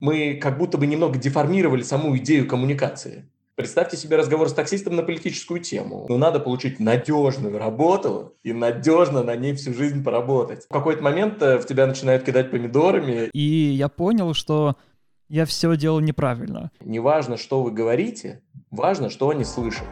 [0.00, 3.24] Мы как будто бы немного деформировали саму идею коммуникации.
[3.58, 6.06] Представьте себе разговор с таксистом на политическую тему.
[6.08, 10.64] Но надо получить надежную работу и надежно на ней всю жизнь поработать.
[10.66, 13.30] В какой-то момент э, в тебя начинают кидать помидорами.
[13.32, 14.76] И я понял, что
[15.28, 16.70] я все делал неправильно.
[16.84, 19.88] Неважно, что вы говорите, важно, что они слышат.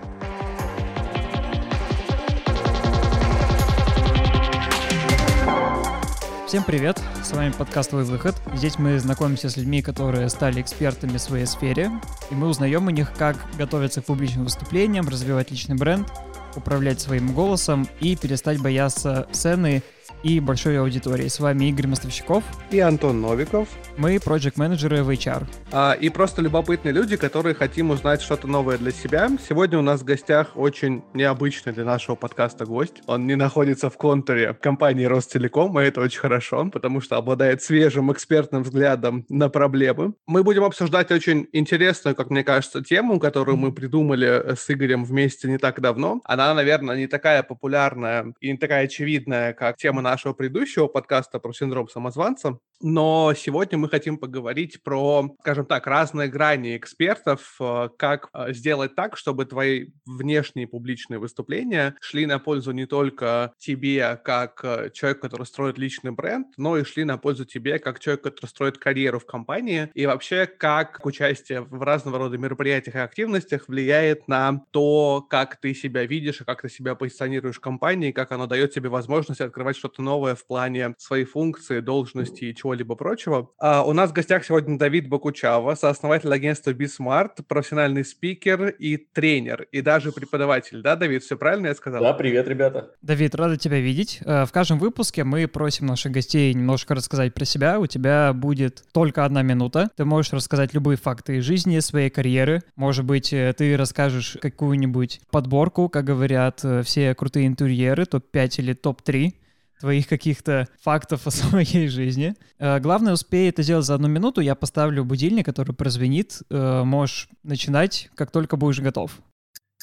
[6.46, 8.36] Всем привет, с вами подкаст «Твой выход».
[8.54, 11.90] Здесь мы знакомимся с людьми, которые стали экспертами в своей сфере,
[12.30, 16.08] и мы узнаем у них, как готовиться к публичным выступлениям, развивать личный бренд,
[16.54, 19.82] управлять своим голосом и перестать бояться сцены
[20.22, 21.28] и большой аудитории.
[21.28, 23.68] С вами Игорь Мостовщиков и Антон Новиков.
[23.96, 25.46] Мы проект-менеджеры в HR.
[25.72, 29.28] А, и просто любопытные люди, которые хотим узнать что-то новое для себя.
[29.48, 33.02] Сегодня у нас в гостях очень необычный для нашего подкаста гость.
[33.06, 38.12] Он не находится в контуре компании Ростелеком, и это очень хорошо, потому что обладает свежим
[38.12, 40.14] экспертным взглядом на проблемы.
[40.26, 45.48] Мы будем обсуждать очень интересную, как мне кажется, тему, которую мы придумали с Игорем вместе
[45.48, 46.20] не так давно.
[46.24, 51.52] Она, наверное, не такая популярная и не такая очевидная, как тема нашего предыдущего подкаста про
[51.52, 52.58] синдром самозванца.
[52.80, 58.94] Но сегодня мы хотим поговорить про, скажем так, разные грани экспертов, э, как э, сделать
[58.94, 65.20] так, чтобы твои внешние публичные выступления шли на пользу не только тебе, как э, человек,
[65.20, 69.18] который строит личный бренд, но и шли на пользу тебе, как человек, который строит карьеру
[69.18, 75.26] в компании, и вообще как участие в разного рода мероприятиях и активностях влияет на то,
[75.28, 78.90] как ты себя видишь и как ты себя позиционируешь в компании, как оно дает тебе
[78.90, 83.50] возможность открывать что-то новое в плане своей функции, должности и чего-либо прочего.
[83.58, 89.66] А у нас в гостях сегодня Давид Бакучава, сооснователь агентства BeSmart, профессиональный спикер и тренер,
[89.72, 90.82] и даже преподаватель.
[90.82, 92.02] Да, Давид, все правильно я сказал?
[92.02, 92.90] Да, привет, ребята.
[93.02, 94.20] Давид, рада тебя видеть.
[94.24, 97.78] Э, в каждом выпуске мы просим наших гостей немножко рассказать про себя.
[97.80, 99.90] У тебя будет только одна минута.
[99.96, 102.62] Ты можешь рассказать любые факты из жизни, своей карьеры.
[102.76, 108.72] Может быть, э, ты расскажешь какую-нибудь подборку, как говорят э, все крутые интерьеры, топ-5 или
[108.72, 109.34] топ-3
[109.80, 112.34] твоих каких-то фактов о своей жизни.
[112.58, 114.40] Э, главное, успей это сделать за одну минуту.
[114.40, 116.42] Я поставлю будильник, который прозвенит.
[116.50, 119.18] Э, можешь начинать, как только будешь готов.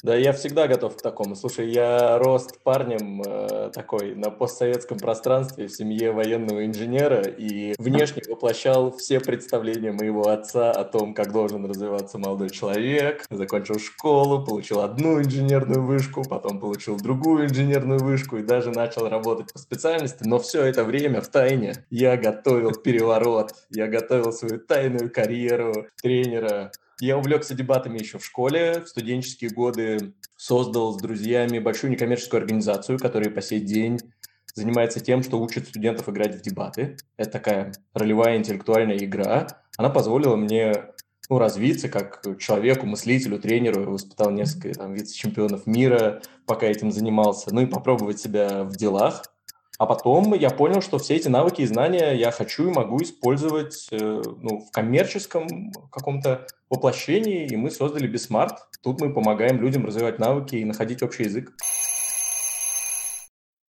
[0.04, 1.34] Да, я всегда готов к такому.
[1.34, 8.22] Слушай, я рост парнем э, такой на постсоветском пространстве в семье военного инженера и внешне
[8.28, 13.24] воплощал все представления моего отца о том, как должен развиваться молодой человек.
[13.30, 19.54] Закончил школу, получил одну инженерную вышку, потом получил другую инженерную вышку и даже начал работать
[19.54, 20.24] по специальности.
[20.26, 26.72] Но все это время в тайне я готовил переворот, я готовил свою тайную карьеру тренера
[27.00, 28.82] я увлекся дебатами еще в школе.
[28.84, 33.98] В студенческие годы создал с друзьями большую некоммерческую организацию, которая по сей день
[34.54, 36.96] занимается тем, что учит студентов играть в дебаты.
[37.16, 39.48] Это такая ролевая интеллектуальная игра.
[39.76, 40.72] Она позволила мне
[41.28, 43.80] ну, развиться как человеку, мыслителю, тренеру.
[43.80, 47.52] Я воспитал несколько там, вице-чемпионов мира, пока этим занимался.
[47.54, 49.33] Ну и попробовать себя в делах.
[49.84, 53.88] А потом я понял, что все эти навыки и знания я хочу и могу использовать
[53.90, 58.56] э, ну, в коммерческом каком-то воплощении, и мы создали Bismart.
[58.82, 61.52] Тут мы помогаем людям развивать навыки и находить общий язык.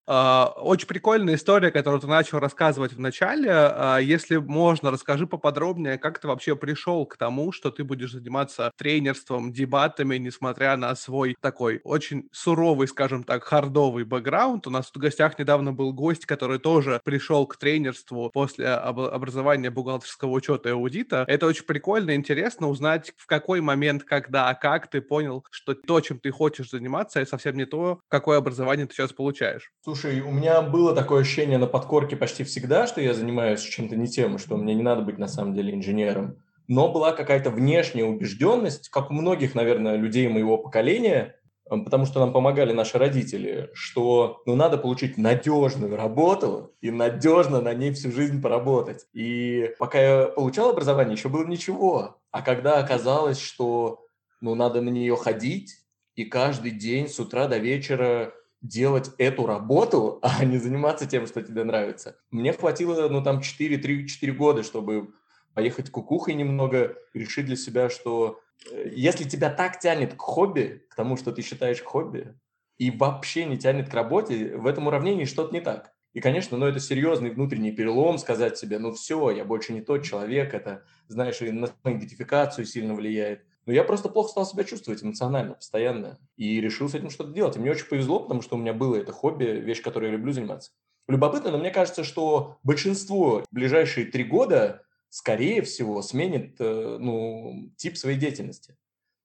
[0.08, 3.50] Uh, очень прикольная история, которую ты начал рассказывать в начале.
[3.50, 8.70] Uh, если можно, расскажи поподробнее, как ты вообще пришел к тому, что ты будешь заниматься
[8.76, 14.68] тренерством, дебатами, несмотря на свой такой очень суровый, скажем так, хардовый бэкграунд.
[14.68, 19.70] У нас в гостях недавно был гость, который тоже пришел к тренерству после об- образования
[19.70, 21.24] бухгалтерского учета и аудита.
[21.26, 26.20] Это очень прикольно, интересно узнать, в какой момент, когда, как ты понял, что то, чем
[26.20, 29.72] ты хочешь заниматься, это совсем не то, какое образование ты сейчас получаешь.
[29.98, 34.06] Слушай, у меня было такое ощущение на подкорке почти всегда, что я занимаюсь чем-то не
[34.06, 36.36] тем, что мне не надо быть на самом деле инженером.
[36.68, 41.36] Но была какая-то внешняя убежденность, как у многих, наверное, людей моего поколения,
[41.70, 47.62] э, потому что нам помогали наши родители, что ну, надо получить надежную работу и надежно
[47.62, 49.06] на ней всю жизнь поработать.
[49.14, 52.18] И пока я получал образование, еще было ничего.
[52.32, 54.04] А когда оказалось, что
[54.42, 55.72] ну, надо на нее ходить,
[56.16, 58.34] и каждый день с утра до вечера
[58.68, 62.16] делать эту работу, а не заниматься тем, что тебе нравится.
[62.30, 65.12] Мне хватило, ну, там, 4-3-4 года, чтобы
[65.54, 68.40] поехать кукухой немного, решить для себя, что
[68.70, 72.34] э, если тебя так тянет к хобби, к тому, что ты считаешь хобби,
[72.78, 75.92] и вообще не тянет к работе, в этом уравнении что-то не так.
[76.12, 80.02] И, конечно, ну, это серьезный внутренний перелом, сказать себе, ну все, я больше не тот
[80.02, 83.44] человек, это, знаешь, и на идентификацию сильно влияет.
[83.66, 86.18] Но я просто плохо стал себя чувствовать эмоционально, постоянно.
[86.36, 87.56] И решил с этим что-то делать.
[87.56, 90.32] И мне очень повезло, потому что у меня было это хобби, вещь, которой я люблю
[90.32, 90.70] заниматься.
[91.08, 94.86] Любопытно, но мне кажется, что большинство ближайшие три года
[95.16, 98.76] скорее всего, сменит э, ну, тип своей деятельности.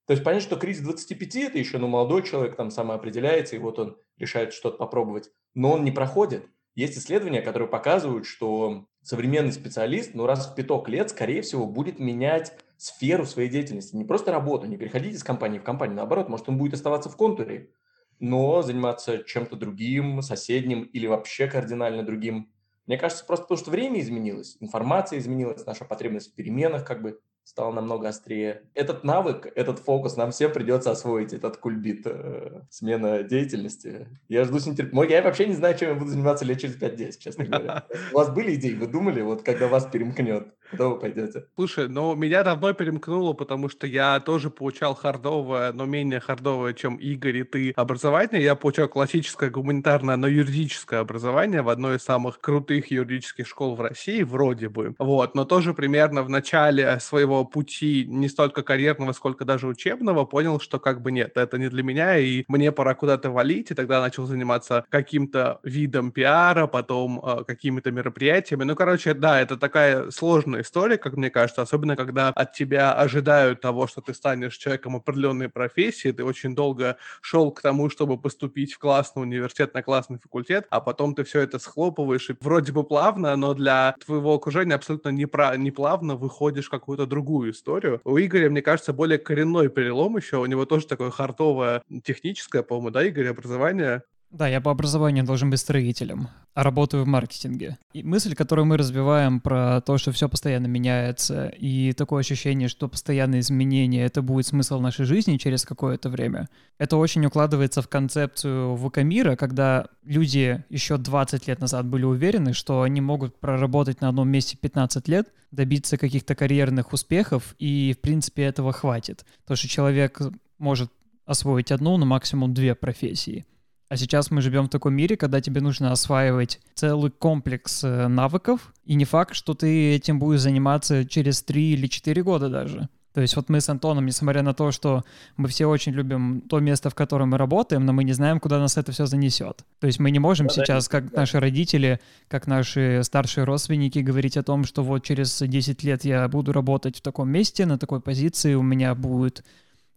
[0.07, 3.77] То есть понять, что кризис 25– это еще ну, молодой человек, там самоопределяется, и вот
[3.77, 5.31] он решает что-то попробовать.
[5.53, 6.47] Но он не проходит.
[6.75, 11.99] Есть исследования, которые показывают, что современный специалист, ну, раз в пяток лет, скорее всего, будет
[11.99, 13.95] менять сферу своей деятельности.
[13.95, 17.17] Не просто работу, не переходить из компании в компанию, наоборот, может, он будет оставаться в
[17.17, 17.71] контуре,
[18.19, 22.51] но заниматься чем-то другим, соседним или вообще кардинально другим.
[22.87, 27.19] Мне кажется, просто потому что время изменилось, информация изменилась, наша потребность в переменах как бы
[27.51, 28.61] стал намного острее.
[28.75, 34.07] Этот навык, этот фокус нам всем придется освоить, этот кульбит, э, смена деятельности.
[34.29, 35.09] Я жду с нетерпением.
[35.09, 37.85] Я вообще не знаю, чем я буду заниматься лет через 5-10, честно говоря.
[38.13, 38.73] У вас были идеи?
[38.73, 40.47] Вы думали, вот когда вас перемкнет?
[40.71, 41.47] Куда вы пойдете?
[41.55, 46.95] Слушай, ну меня давно перемкнуло, потому что я тоже получал хардовое, но менее хардовое, чем
[46.95, 48.41] Игорь и ты, образование.
[48.41, 53.81] Я получал классическое гуманитарное, но юридическое образование в одной из самых крутых юридических школ в
[53.81, 54.95] России, вроде бы.
[54.97, 60.61] Вот, но тоже примерно в начале своего пути, не столько карьерного, сколько даже учебного, понял,
[60.61, 63.99] что как бы нет, это не для меня, и мне пора куда-то валить, и тогда
[63.99, 68.63] начал заниматься каким-то видом пиара, потом э, какими-то мероприятиями.
[68.63, 73.61] Ну, короче, да, это такая сложная история, как мне кажется, особенно когда от тебя ожидают
[73.61, 78.73] того, что ты станешь человеком определенной профессии, ты очень долго шел к тому, чтобы поступить
[78.73, 82.83] в классный университет на классный факультет, а потом ты все это схлопываешь, и вроде бы
[82.83, 88.01] плавно, но для твоего окружения абсолютно не, пра- не плавно выходишь в какую-то другую историю.
[88.03, 92.91] У Игоря, мне кажется, более коренной перелом еще, у него тоже такое хардовое техническое, по-моему,
[92.91, 94.03] да, Игорь, образование.
[94.31, 97.77] Да, я по образованию должен быть строителем, а работаю в маркетинге.
[97.91, 102.87] И мысль, которую мы развиваем про то, что все постоянно меняется, и такое ощущение, что
[102.87, 106.47] постоянные изменения— это будет смысл нашей жизни через какое-то время,
[106.77, 112.83] это очень укладывается в концепцию ВК-мира, когда люди еще 20 лет назад были уверены, что
[112.83, 118.43] они могут проработать на одном месте 15 лет, добиться каких-то карьерных успехов, и, в принципе,
[118.43, 119.25] этого хватит.
[119.45, 120.21] То, что человек
[120.57, 120.89] может
[121.25, 123.45] освоить одну, но максимум две профессии—
[123.91, 128.73] а сейчас мы живем в таком мире, когда тебе нужно осваивать целый комплекс э, навыков,
[128.85, 132.87] и не факт, что ты этим будешь заниматься через 3 или 4 года даже.
[133.13, 135.03] То есть вот мы с Антоном, несмотря на то, что
[135.35, 138.59] мы все очень любим то место, в котором мы работаем, но мы не знаем, куда
[138.59, 139.65] нас это все занесет.
[139.81, 141.19] То есть мы не можем да, сейчас, как да.
[141.19, 141.99] наши родители,
[142.29, 146.99] как наши старшие родственники, говорить о том, что вот через 10 лет я буду работать
[146.99, 149.43] в таком месте, на такой позиции, у меня будет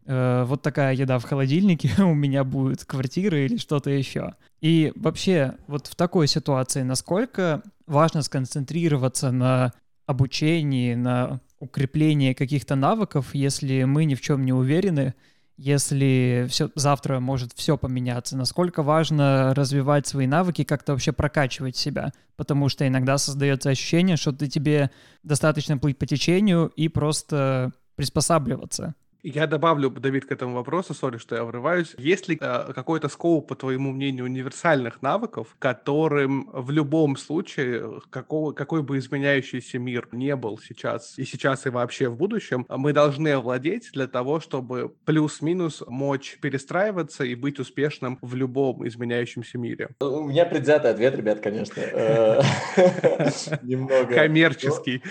[0.06, 4.34] э, вот такая еда в холодильнике, у меня будет квартира или что-то еще.
[4.60, 9.72] И вообще, вот в такой ситуации, насколько важно сконцентрироваться на
[10.06, 15.14] обучении, на укреплении каких-то навыков, если мы ни в чем не уверены,
[15.56, 22.12] если все, завтра может все поменяться, насколько важно развивать свои навыки, как-то вообще прокачивать себя,
[22.36, 24.90] потому что иногда создается ощущение, что ты тебе
[25.22, 28.94] достаточно плыть по течению и просто приспосабливаться.
[29.26, 31.94] Я добавлю, Давид, к этому вопросу, сори, что я врываюсь.
[31.96, 38.52] Есть ли э, какой-то скоп, по твоему мнению, универсальных навыков, которым в любом случае, какого,
[38.52, 43.30] какой бы изменяющийся мир не был сейчас, и сейчас, и вообще в будущем, мы должны
[43.30, 49.88] овладеть для того, чтобы плюс-минус мочь перестраиваться и быть успешным в любом изменяющемся мире?
[50.00, 51.80] У меня предвзятый ответ, ребят, конечно.
[51.80, 52.42] Э,
[53.62, 54.14] Немного.
[54.14, 55.02] Коммерческий.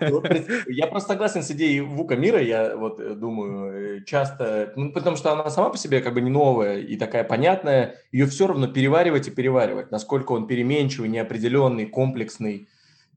[0.00, 0.22] Ну,
[0.66, 2.40] я просто согласен с идеей Вука мира.
[2.40, 6.20] Я вот думаю, думаю, э, часто, ну, потому что она сама по себе как бы
[6.20, 11.86] не новая и такая понятная, ее все равно переваривать и переваривать, насколько он переменчивый, неопределенный,
[11.86, 12.68] комплексный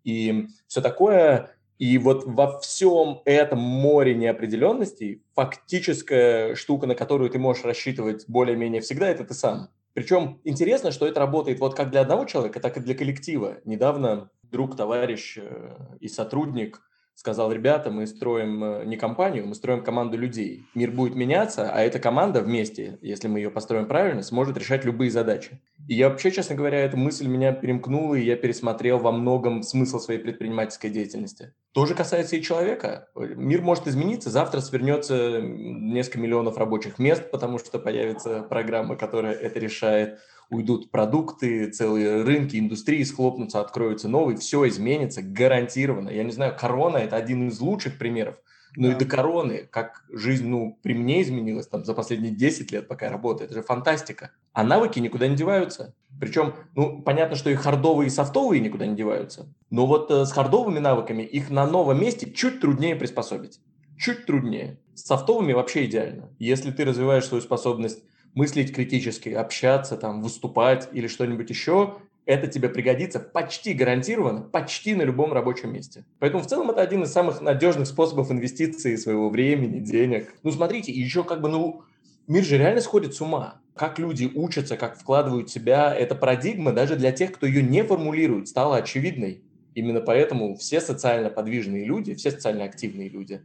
[0.03, 1.51] и все такое.
[1.77, 8.81] И вот во всем этом море неопределенностей фактическая штука, на которую ты можешь рассчитывать более-менее
[8.81, 9.69] всегда, это ты сам.
[9.93, 13.57] Причем интересно, что это работает вот как для одного человека, так и для коллектива.
[13.65, 16.81] Недавно друг, товарищ э, и сотрудник
[17.17, 20.67] сказал, ребята, мы строим э, не компанию, мы строим команду людей.
[20.75, 25.09] Мир будет меняться, а эта команда вместе, если мы ее построим правильно, сможет решать любые
[25.09, 25.59] задачи.
[25.87, 29.97] И я вообще, честно говоря, эта мысль меня перемкнула, и я пересмотрел во многом смысл
[29.99, 31.55] своей предпринимательской деятельности.
[31.73, 33.07] То же касается и человека.
[33.15, 39.59] Мир может измениться, завтра свернется несколько миллионов рабочих мест, потому что появится программа, которая это
[39.59, 40.19] решает
[40.49, 46.09] уйдут продукты, целые рынки, индустрии схлопнутся, откроются новые, все изменится гарантированно.
[46.09, 48.35] Я не знаю, корона– это один из лучших примеров,
[48.75, 48.93] но да.
[48.93, 53.07] и до короны, как жизнь, ну, при мне изменилась там за последние 10 лет, пока
[53.07, 54.31] я работаю, это же фантастика.
[54.53, 55.95] А навыки никуда не деваются.
[56.19, 59.53] Причем, ну, понятно, что и хардовые, и софтовые никуда не деваются.
[59.69, 63.59] Но вот э, с хардовыми навыками их на новом месте чуть труднее приспособить.
[63.97, 64.79] Чуть труднее.
[64.93, 66.29] С софтовыми вообще идеально.
[66.37, 68.03] Если ты развиваешь свою способность
[68.37, 71.95] мыслить критически, общаться, там, выступать или что-нибудь еще,
[72.27, 76.05] это тебе пригодится почти гарантированно, почти на любом рабочем месте.
[76.19, 80.35] Поэтому в целом это один из самых надежных способов инвестиции своего времени, денег.
[80.43, 81.81] Ну, смотрите, еще как бы, ну,
[82.27, 83.59] мир же реально сходит с ума.
[83.75, 88.49] Как люди учатся, как вкладывают себя, эта парадигма даже для тех, кто ее не формулирует,
[88.49, 89.41] стала очевидной.
[89.73, 93.41] Именно поэтому все социально подвижные люди, все социально активные люди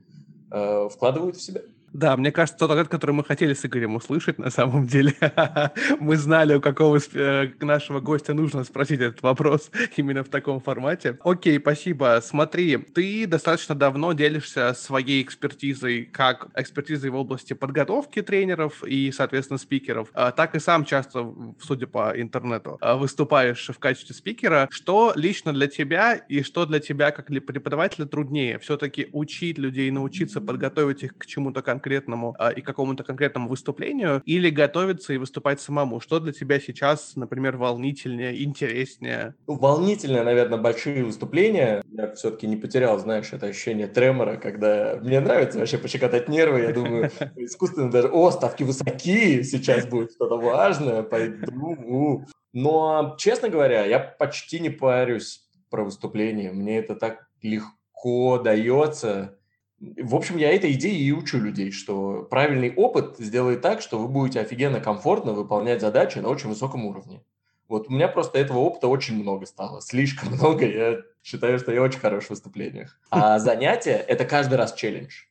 [0.50, 1.62] э, вкладывают в себя.
[1.92, 5.14] Да, мне кажется, тот ответ, который мы хотели с Игорем услышать, на самом деле,
[6.00, 11.18] мы знали, у какого э, нашего гостя нужно спросить этот вопрос именно в таком формате.
[11.22, 12.18] Окей, спасибо.
[12.22, 19.58] Смотри, ты достаточно давно делишься своей экспертизой, как экспертизой в области подготовки тренеров и, соответственно,
[19.58, 24.66] спикеров, а, так и сам часто, судя по интернету, а, выступаешь в качестве спикера.
[24.70, 28.58] Что лично для тебя и что для тебя как для преподавателя труднее?
[28.58, 34.22] Все-таки учить людей, научиться подготовить их к чему-то конкретному, конкретному э, и какому-то конкретному выступлению,
[34.24, 36.00] или готовиться и выступать самому?
[36.00, 39.34] Что для тебя сейчас, например, волнительнее, интереснее?
[39.46, 41.82] Ну, волнительное, наверное, большие выступления.
[41.90, 46.60] Я все-таки не потерял, знаешь, это ощущение тремора, когда мне нравится вообще пощекотать нервы.
[46.60, 52.26] Я думаю, искусственно даже, о, ставки высокие, сейчас будет что-то важное, пойду.
[52.52, 56.52] Но, честно говоря, я почти не парюсь про выступление.
[56.52, 59.38] Мне это так легко дается.
[59.82, 64.06] В общем, я этой идеей и учу людей, что правильный опыт сделает так, что вы
[64.06, 67.20] будете офигенно комфортно выполнять задачи на очень высоком уровне.
[67.68, 70.66] Вот у меня просто этого опыта очень много стало, слишком много.
[70.66, 72.96] Я считаю, что я очень хорош в выступлениях.
[73.10, 75.24] А занятия– это каждый раз челлендж.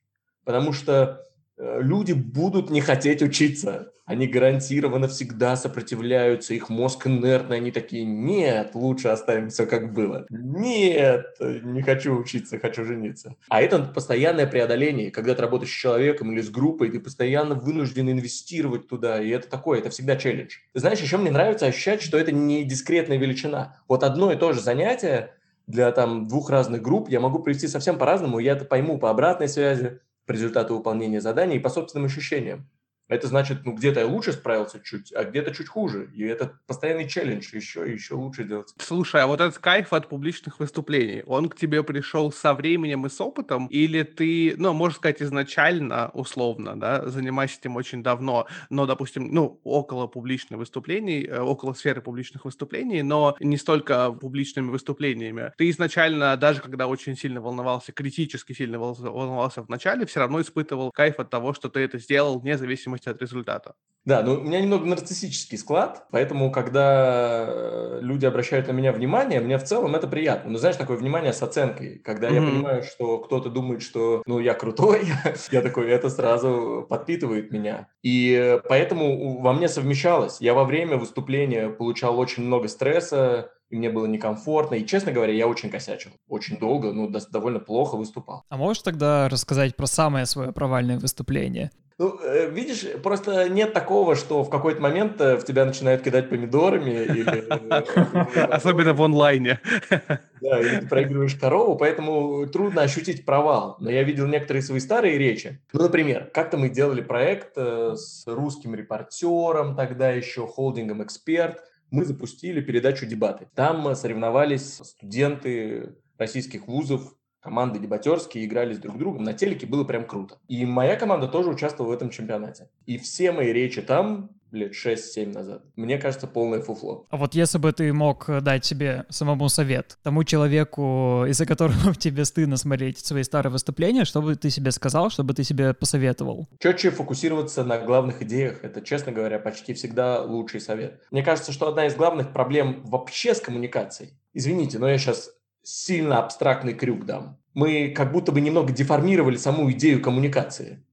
[0.43, 1.25] Потому что
[1.61, 3.91] люди будут не хотеть учиться.
[4.05, 10.25] Они гарантированно всегда сопротивляются, их мозг инертный, они такие, нет, лучше оставим все как было.
[10.29, 13.35] Нет, не хочу учиться, хочу жениться.
[13.47, 18.09] А это постоянное преодоление, когда ты работаешь с человеком или с группой, ты постоянно вынужден
[18.09, 20.55] инвестировать туда, и это такое, это всегда челлендж.
[20.73, 23.77] Ты знаешь, еще мне нравится ощущать, что это не дискретная величина.
[23.87, 25.35] Вот одно и то же занятие
[25.67, 29.47] для там двух разных групп я могу провести совсем по-разному, я это пойму по обратной
[29.47, 30.01] связи,
[30.31, 32.65] по результату выполнения заданий и по собственным ощущениям.
[33.11, 36.09] Это значит, ну, где-то я лучше справился чуть, а где-то чуть хуже.
[36.15, 38.73] И это постоянный челлендж, еще еще лучше делать.
[38.77, 43.09] Слушай, а вот этот кайф от публичных выступлений, он к тебе пришел со временем и
[43.09, 43.67] с опытом?
[43.67, 49.59] Или ты, ну, можно сказать, изначально, условно, да, занимаешься этим очень давно, но, допустим, ну,
[49.65, 55.51] около публичных выступлений, э, около сферы публичных выступлений, но не столько публичными выступлениями.
[55.57, 60.91] Ты изначально, даже когда очень сильно волновался, критически сильно волновался в начале, все равно испытывал
[60.91, 62.57] кайф от того, что ты это сделал, вне
[63.01, 63.75] зависимости от результата.
[64.03, 69.39] Да, ну у меня немного нарциссический склад, поэтому когда э, люди обращают на меня внимание,
[69.39, 70.49] мне в целом это приятно.
[70.49, 72.33] Ну, знаешь, такое внимание с оценкой, когда mm-hmm.
[72.33, 75.03] я понимаю, что кто-то думает, что, ну, я крутой,
[75.51, 77.89] я такой, это сразу подпитывает меня.
[78.01, 80.41] И поэтому во мне совмещалось.
[80.41, 84.75] Я во время выступления получал очень много стресса, и мне было некомфортно.
[84.75, 86.11] И, честно говоря, я очень косячил.
[86.27, 88.43] Очень долго, ну, довольно плохо выступал.
[88.49, 91.71] А можешь тогда рассказать про самое свое провальное выступление?
[91.97, 96.29] Ну, э, видишь, просто нет такого, что в какой-то момент э, в тебя начинают кидать
[96.29, 96.89] помидорами.
[96.89, 99.59] Э, Особенно в онлайне.
[100.41, 103.77] Да, или ты проигрываешь корову, поэтому трудно ощутить провал.
[103.79, 105.61] Но я видел некоторые свои старые речи.
[105.71, 111.59] Ну, например, как-то мы делали проект с русским репортером, тогда еще холдингом «Эксперт»,
[111.91, 113.47] мы запустили передачу «Дебаты».
[113.53, 119.23] Там соревновались студенты российских вузов команды дебатерские играли с друг другом.
[119.23, 120.37] На телеке было прям круто.
[120.47, 122.69] И моя команда тоже участвовала в этом чемпионате.
[122.85, 125.63] И все мои речи там лет 6-7 назад.
[125.75, 127.05] Мне кажется, полное фуфло.
[127.09, 132.25] А вот если бы ты мог дать себе самому совет, тому человеку, из-за которого тебе
[132.25, 136.47] стыдно смотреть свои старые выступления, что бы ты себе сказал, что бы ты себе посоветовал?
[136.59, 138.63] Четче фокусироваться на главных идеях.
[138.63, 141.01] Это, честно говоря, почти всегда лучший совет.
[141.11, 145.31] Мне кажется, что одна из главных проблем вообще с коммуникацией, извините, но я сейчас
[145.63, 147.37] сильно абстрактный крюк дам.
[147.53, 150.83] Мы как будто бы немного деформировали саму идею коммуникации.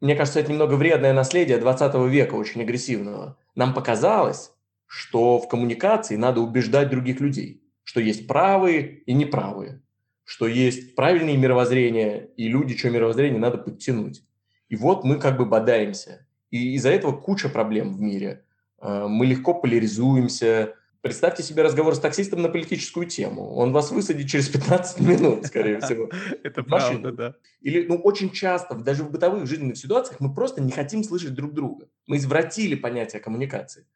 [0.00, 3.38] Мне кажется, это немного вредное наследие 20 века, очень агрессивного.
[3.54, 4.52] Нам показалось,
[4.86, 9.82] что в коммуникации надо убеждать других людей, что есть правые и неправые,
[10.24, 14.22] что есть правильные мировоззрения, и люди, что мировоззрение надо подтянуть.
[14.68, 16.26] И вот мы как бы бодаемся.
[16.50, 18.44] И из-за этого куча проблем в мире.
[18.80, 23.54] Э, мы легко поляризуемся, Представьте себе разговор с таксистом на политическую тему.
[23.56, 26.08] Он вас высадит через 15 минут, скорее всего.
[26.42, 27.34] Это правда, да.
[27.60, 31.52] Или, ну, очень часто, даже в бытовых жизненных ситуациях, мы просто не хотим слышать друг
[31.52, 31.90] друга.
[32.06, 33.86] Мы извратили понятие коммуникации.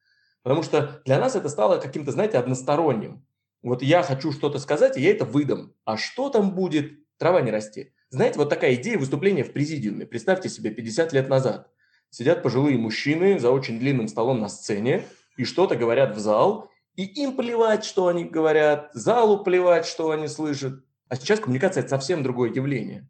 [0.43, 3.25] Потому что для нас это стало каким-то, знаете, односторонним.
[3.63, 5.73] Вот я хочу что-то сказать, и я это выдам.
[5.87, 7.91] А что там будет, трава не расти.
[8.11, 10.05] Знаете, вот такая идея выступления в президиуме.
[10.05, 11.71] Представьте себе 50 лет назад.
[12.11, 15.05] Сидят пожилые мужчины за очень длинным столом на сцене
[15.39, 20.27] и что-то говорят в зал, И им плевать, что они говорят, залу плевать, что они
[20.27, 20.83] слышат.
[21.09, 23.09] А сейчас коммуникация– это совсем другое явление,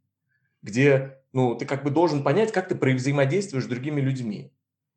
[0.61, 4.53] где ну, ты как бы должен понять, как ты взаимодействуешь с другими людьми.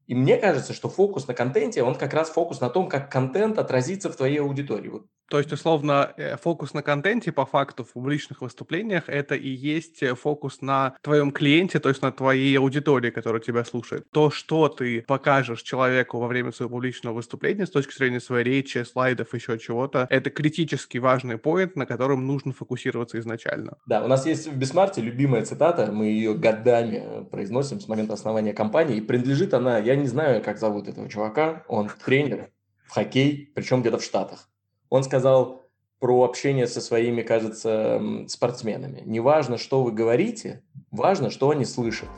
[0.08, 3.60] И мне кажется, что фокус на контенте, он как раз фокус на том, как контент
[3.60, 4.90] отразится в твоей аудитории.
[4.90, 9.48] Вот то есть, условно, э, фокус на контенте по факту в публичных выступлениях это и
[9.48, 14.06] есть э, фокус на твоем клиенте, то есть на твоей аудитории, которая тебя слушает.
[14.12, 18.84] То, что ты покажешь человеку во время своего публичного выступления с точки зрения своей речи,
[18.84, 23.78] слайдов, еще чего-то, это критически важный поинт, на котором нужно фокусироваться изначально.
[23.86, 28.16] Да, у нас есть в Бисмарте любимая цитата, мы ее годами э, произносим с момента
[28.16, 32.50] основания компании, и принадлежит она, я не знаю, как зовут этого чувака, он тренер
[32.86, 34.51] в хоккей, причем где-то в Штатах.
[34.92, 35.64] Он сказал
[36.00, 39.02] про общение со своими, кажется, спортсменами.
[39.06, 42.10] Не важно, что вы говорите, важно, что они слышат.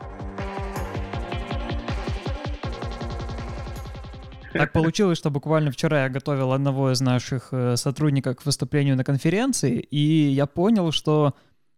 [4.53, 9.03] Так получилось, что буквально вчера я готовил одного из наших э, сотрудников к выступлению на
[9.03, 11.35] конференции, и я понял, что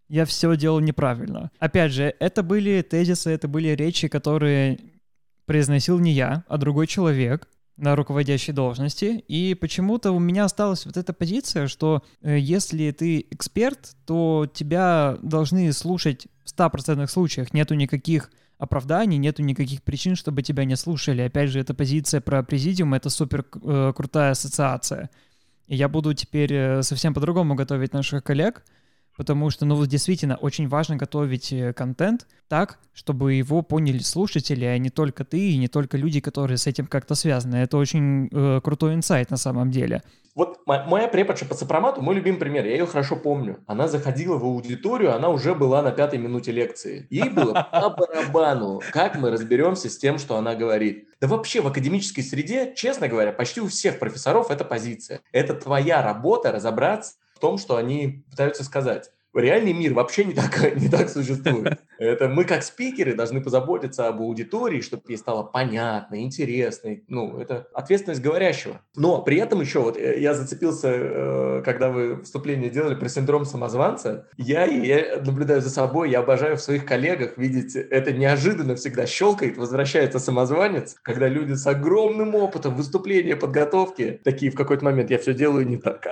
[0.08, 1.52] я все делал неправильно.
[1.60, 4.80] Опять же, это были тезисы, это были речи, которые
[5.46, 10.96] произносил не я, а другой человек на руководящей должности, и почему-то у меня осталась вот
[10.98, 17.74] эта позиция, что э, если ты эксперт, то тебя должны слушать в 100% случаях, нету
[17.74, 21.22] никаких оправданий, нету никаких причин, чтобы тебя не слушали.
[21.22, 25.10] Опять же, эта позиция про президиум— это супер э, крутая ассоциация.
[25.68, 28.64] И я буду теперь э, совсем по-другому готовить наших коллег,
[29.18, 34.78] потому что, ну, действительно, очень важно готовить э, контент так, чтобы его поняли слушатели, а
[34.78, 37.58] не только ты и не только люди, которые с этим как-то связаны.
[37.58, 40.04] Это очень э, крутой инсайт на самом деле.
[40.36, 43.64] Вот моя преподша по сопромату, мой любимый пример, я ее хорошо помню.
[43.68, 47.08] Она заходила в аудиторию, она уже была на пятой минуте лекции.
[47.10, 51.08] Ей было по барабану, как мы разберемся с тем, что она говорит.
[51.22, 55.22] Да вообще в академической среде, честно говоря, почти у всех профессоров это позиция.
[55.32, 60.76] Это твоя работа разобраться в том, что они пытаются сказать реальный мир вообще не так,
[60.76, 61.80] не так существует.
[61.98, 66.98] Это мы как спикеры должны позаботиться об аудитории, чтобы ей стало понятно, интересно.
[67.08, 68.82] Ну, это ответственность говорящего.
[68.96, 73.46] Но при этом еще вот э, я зацепился, э, когда вы вступление делали про синдром
[73.46, 74.28] самозванца.
[74.38, 79.58] Я, я наблюдаю за собой, я обожаю в своих коллегах видеть, это неожиданно всегда щелкает,
[79.58, 85.34] возвращается самозванец, когда люди с огромным опытом выступления, подготовки, такие в какой-то момент я все
[85.34, 86.06] делаю не так.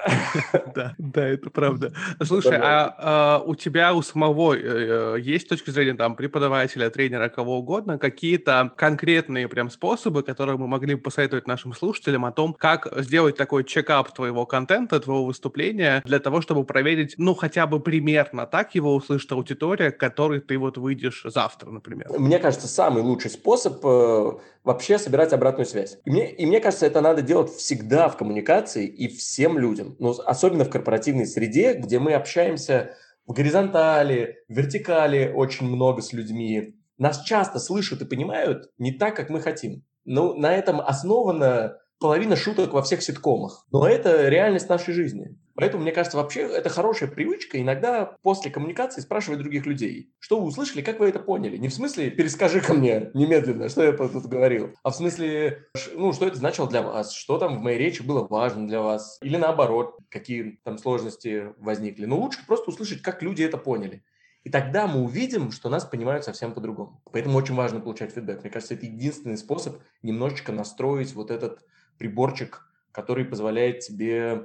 [0.76, 1.93] Да, да, это правда.
[2.24, 7.60] Слушай, а, а у тебя у самого э, есть точка зрения там преподавателя, тренера, кого
[7.60, 12.88] угодно, какие-то конкретные прям способы, которые мы могли бы посоветовать нашим слушателям о том, как
[12.97, 18.47] сделать такой чекап твоего контента, твоего выступления, для того, чтобы проверить, ну, хотя бы примерно
[18.47, 22.08] так его услышит аудитория, к которой ты вот выйдешь завтра, например?
[22.17, 24.32] Мне кажется, самый лучший способ э,
[24.63, 25.99] вообще собирать обратную связь.
[26.06, 30.15] И мне, и мне кажется, это надо делать всегда в коммуникации и всем людям, ну,
[30.26, 36.75] особенно в корпоративной среде, где мы общаемся в горизонтали, в вертикали очень много с людьми.
[36.97, 39.83] Нас часто слышат и понимают не так, как мы хотим.
[40.05, 43.65] Но на этом основана половина шуток во всех ситкомах.
[43.71, 45.38] Но это реальность нашей жизни.
[45.56, 50.48] Поэтому, мне кажется, вообще это хорошая привычка иногда после коммуникации спрашивать других людей, что вы
[50.48, 51.58] услышали, как вы это поняли.
[51.58, 56.12] Не в смысле «перескажи ко мне немедленно, что я тут говорил», а в смысле, ну,
[56.13, 59.38] что это значило для вас, что там в моей речи было важно для вас, или
[59.38, 62.06] наоборот, какие там сложности возникли.
[62.06, 64.04] Но лучше просто услышать, как люди это поняли.
[64.44, 67.02] И тогда мы увидим, что нас понимают совсем по-другому.
[67.12, 68.42] Поэтому очень важно получать фидбэк.
[68.42, 71.63] Мне кажется, это единственный способ немножечко настроить вот этот
[71.98, 74.44] приборчик, который позволяет тебе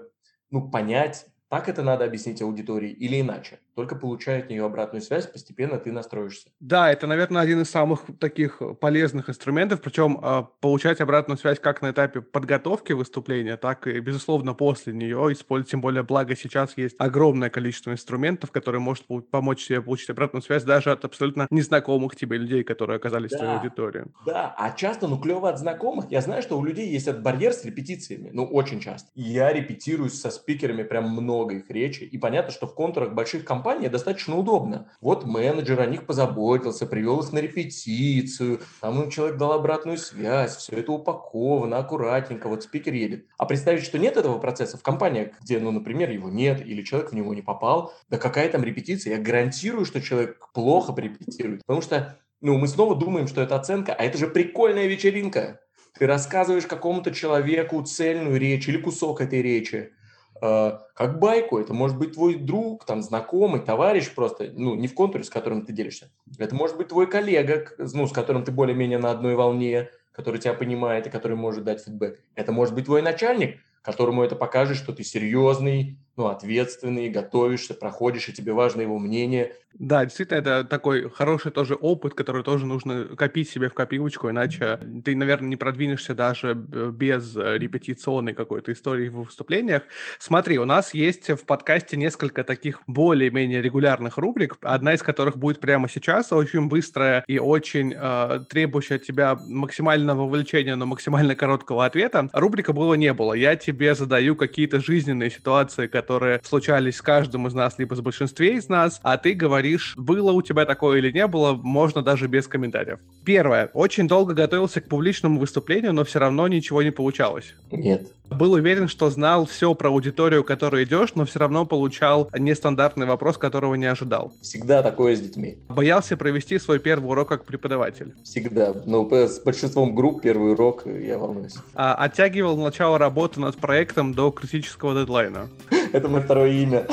[0.50, 5.28] ну, понять, так это надо объяснить аудитории или иначе только получая от нее обратную связь,
[5.28, 6.48] постепенно ты настроишься.
[6.58, 11.80] Да, это, наверное, один из самых таких полезных инструментов, причем э, получать обратную связь как
[11.80, 16.96] на этапе подготовки выступления, так и, безусловно, после нее использовать, тем более, благо сейчас есть
[16.98, 22.36] огромное количество инструментов, которые может помочь тебе получить обратную связь даже от абсолютно незнакомых тебе
[22.36, 24.06] людей, которые оказались да, в твоей аудитории.
[24.26, 26.10] Да, а часто, ну, клево от знакомых.
[26.10, 29.08] Я знаю, что у людей есть этот барьер с репетициями, ну, очень часто.
[29.14, 33.67] Я репетирую со спикерами прям много их речи, и понятно, что в контурах больших компаний
[33.68, 34.90] компания достаточно удобно.
[35.02, 40.56] Вот менеджер о них позаботился, привел их на репетицию, там им человек дал обратную связь,
[40.56, 43.26] все это упаковано, аккуратненько, вот спикер едет.
[43.36, 47.10] А представить, что нет этого процесса в компаниях, где, ну, например, его нет, или человек
[47.10, 49.16] в него не попал, да какая там репетиция?
[49.16, 53.92] Я гарантирую, что человек плохо репетирует, потому что ну, мы снова думаем, что это оценка,
[53.92, 55.60] а это же прикольная вечеринка.
[55.98, 59.92] Ты рассказываешь какому-то человеку цельную речь или кусок этой речи,
[60.40, 61.58] как байку.
[61.58, 65.64] Это может быть твой друг, там, знакомый, товарищ просто, ну, не в контуре, с которым
[65.64, 66.10] ты делишься.
[66.38, 70.54] Это может быть твой коллега, ну, с которым ты более-менее на одной волне, который тебя
[70.54, 72.20] понимает и который может дать фидбэк.
[72.34, 78.28] Это может быть твой начальник, которому это покажет, что ты серьезный, ну, ответственный, готовишься, проходишь,
[78.28, 79.54] и тебе важно его мнение.
[79.74, 84.80] Да, действительно, это такой хороший тоже опыт, который тоже нужно копить себе в копилочку, иначе
[85.04, 89.82] ты, наверное, не продвинешься даже без репетиционной какой-то истории в выступлениях.
[90.18, 95.60] Смотри, у нас есть в подкасте несколько таких более-менее регулярных рубрик, одна из которых будет
[95.60, 101.84] прямо сейчас, очень быстрая и очень э, требующая от тебя максимального вовлечения, но максимально короткого
[101.84, 102.28] ответа.
[102.32, 103.34] Рубрика «Было не было».
[103.34, 106.07] Я тебе задаю какие-то жизненные ситуации, которые
[106.44, 110.42] случались с каждым из нас, либо с большинством из нас, а ты говоришь, было у
[110.42, 112.98] тебя такое или не было, можно даже без комментариев.
[113.24, 113.70] Первое.
[113.74, 117.54] Очень долго готовился к публичному выступлению, но все равно ничего не получалось.
[117.70, 118.08] Нет.
[118.30, 123.06] Был уверен, что знал все про аудиторию, к которой идешь, но все равно получал нестандартный
[123.06, 124.32] вопрос, которого не ожидал.
[124.42, 125.58] Всегда такое с детьми.
[125.68, 128.14] Боялся провести свой первый урок как преподаватель.
[128.24, 128.74] Всегда.
[128.84, 131.54] Ну, с большинством групп первый урок я волнуюсь.
[131.74, 135.48] А, оттягивал начало работы над проектом до критического дедлайна.
[135.92, 136.86] Это мое второе имя.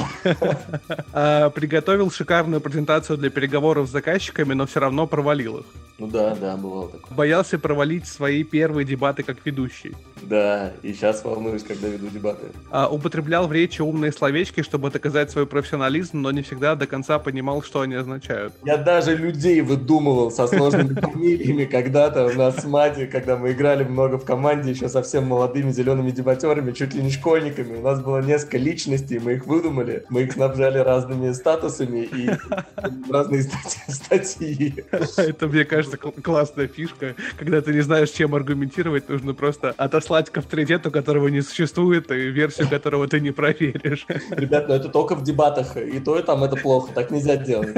[1.14, 5.66] А, приготовил шикарную презентацию для переговоров с заказчиками, но все равно провалил их.
[5.98, 7.16] Ну да, да, бывало такое.
[7.16, 9.96] Боялся провалить свои первые дебаты как ведущий.
[10.22, 12.48] Да, и сейчас волнуюсь, когда веду дебаты.
[12.70, 17.18] А, употреблял в речи умные словечки, чтобы доказать свой профессионализм, но не всегда до конца
[17.20, 18.54] понимал, что они означают.
[18.66, 23.84] Я даже людей выдумывал со сложными фамилиями когда-то у нас с Мати, когда мы играли
[23.84, 27.78] много в команде, еще совсем молодыми зелеными дебатерами, чуть ли не школьниками.
[27.78, 32.30] У нас было несколько личностей, мы их выдумали, мы их снабжали разными статусами и
[33.12, 33.44] разные
[33.88, 34.84] статьи.
[35.18, 40.38] Это, мне кажется, классная фишка, когда ты не знаешь, чем аргументировать, нужно просто отослать к
[40.38, 44.06] авторитету, которого не существует, и версию которого ты не проверишь.
[44.30, 47.76] Ребят, ну это только в дебатах, и то, и там это плохо, так нельзя делать.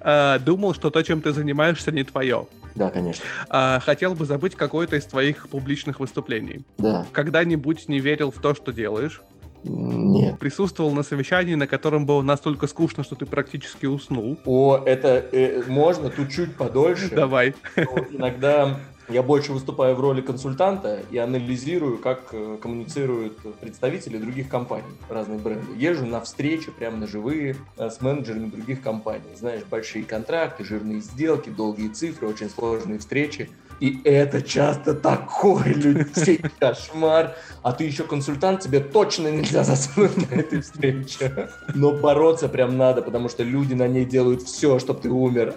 [0.00, 2.46] А, думал, что то, чем ты занимаешься, не твое.
[2.74, 3.24] Да, конечно.
[3.48, 6.64] А, хотел бы забыть какое-то из твоих публичных выступлений.
[6.78, 7.06] Да.
[7.12, 9.22] Когда-нибудь не верил в то, что делаешь?
[9.68, 10.38] Нет.
[10.38, 14.38] Присутствовал на совещании, на котором было настолько скучно, что ты практически уснул.
[14.44, 17.14] О, это э, можно тут чуть подольше.
[17.14, 17.54] Давай.
[18.10, 24.84] иногда я больше выступаю в роли консультанта и анализирую, как э, коммуницируют представители других компаний,
[25.08, 25.76] разных брендов.
[25.76, 29.24] Езжу на встречи, прямо на живые, э, с менеджерами других компаний.
[29.36, 33.48] Знаешь, большие контракты, жирные сделки, долгие цифры, очень сложные встречи.
[33.80, 37.34] И это часто такой людей кошмар.
[37.62, 41.50] А ты еще консультант, тебе точно нельзя засунуть на этой встрече.
[41.74, 45.54] Но бороться прям надо, потому что люди на ней делают все, чтобы ты умер.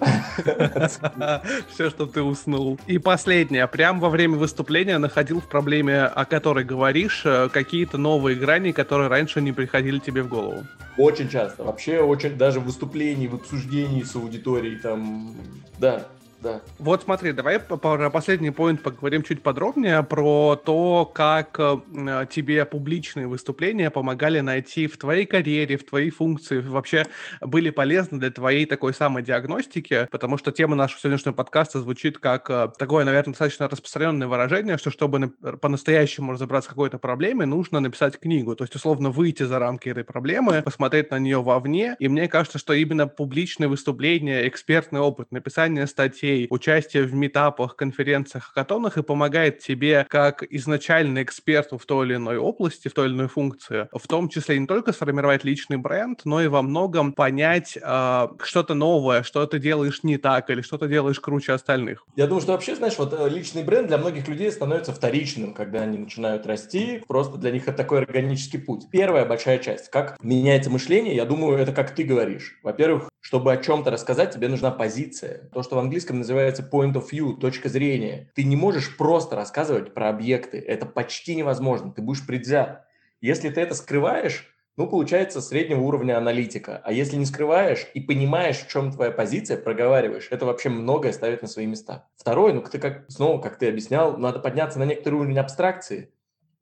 [1.72, 2.78] Все, чтобы ты уснул.
[2.86, 3.66] И последнее.
[3.68, 9.08] Прям во время выступления находил в проблеме, о которой говоришь, э, какие-то новые грани, которые
[9.08, 10.64] раньше не приходили тебе в голову.
[10.96, 11.64] Очень часто.
[11.64, 15.34] Вообще, очень даже в выступлении, в обсуждении с аудиторией, там,
[15.78, 16.06] да,
[16.42, 16.62] да.
[16.78, 23.26] Вот смотри, давай про последний поинт поговорим чуть подробнее про то, как э, тебе публичные
[23.26, 27.06] выступления помогали найти в твоей карьере, в твоей функции, вообще
[27.42, 32.48] были полезны для твоей такой самой диагностики, потому что тема нашего сегодняшнего подкаста звучит как
[32.48, 35.28] э, такое, наверное, достаточно распространенное выражение, что чтобы
[35.60, 40.04] по-настоящему разобраться в какой-то проблеме, нужно написать книгу, то есть условно выйти за рамки этой
[40.04, 45.86] проблемы, посмотреть на нее вовне, и мне кажется, что именно публичные выступления, экспертный опыт, написание
[45.86, 52.06] статей, статей, участие в метапах, конференциях, хакатонах и помогает тебе как изначально эксперту в той
[52.06, 55.76] или иной области, в той или иной функции, в том числе не только сформировать личный
[55.76, 60.62] бренд, но и во многом понять э, что-то новое, что ты делаешь не так или
[60.62, 62.04] что ты делаешь круче остальных.
[62.16, 65.82] Я думаю, что вообще, знаешь, вот э, личный бренд для многих людей становится вторичным, когда
[65.82, 68.86] они начинают расти, просто для них это такой органический путь.
[68.90, 72.58] Первая большая часть, как меняется мышление, я думаю, это как ты говоришь.
[72.62, 75.48] Во-первых, чтобы о чем-то рассказать, тебе нужна позиция.
[75.52, 78.30] То, что в английском называется point of view, точка зрения.
[78.34, 80.58] Ты не можешь просто рассказывать про объекты.
[80.58, 81.92] Это почти невозможно.
[81.92, 82.86] Ты будешь предвзят.
[83.20, 86.80] Если ты это скрываешь, ну, получается среднего уровня аналитика.
[86.84, 91.42] А если не скрываешь и понимаешь, в чем твоя позиция, проговариваешь, это вообще многое ставит
[91.42, 92.08] на свои места.
[92.16, 96.12] Второе, ну, ты как, снова, как ты объяснял, надо подняться на некоторый уровень абстракции.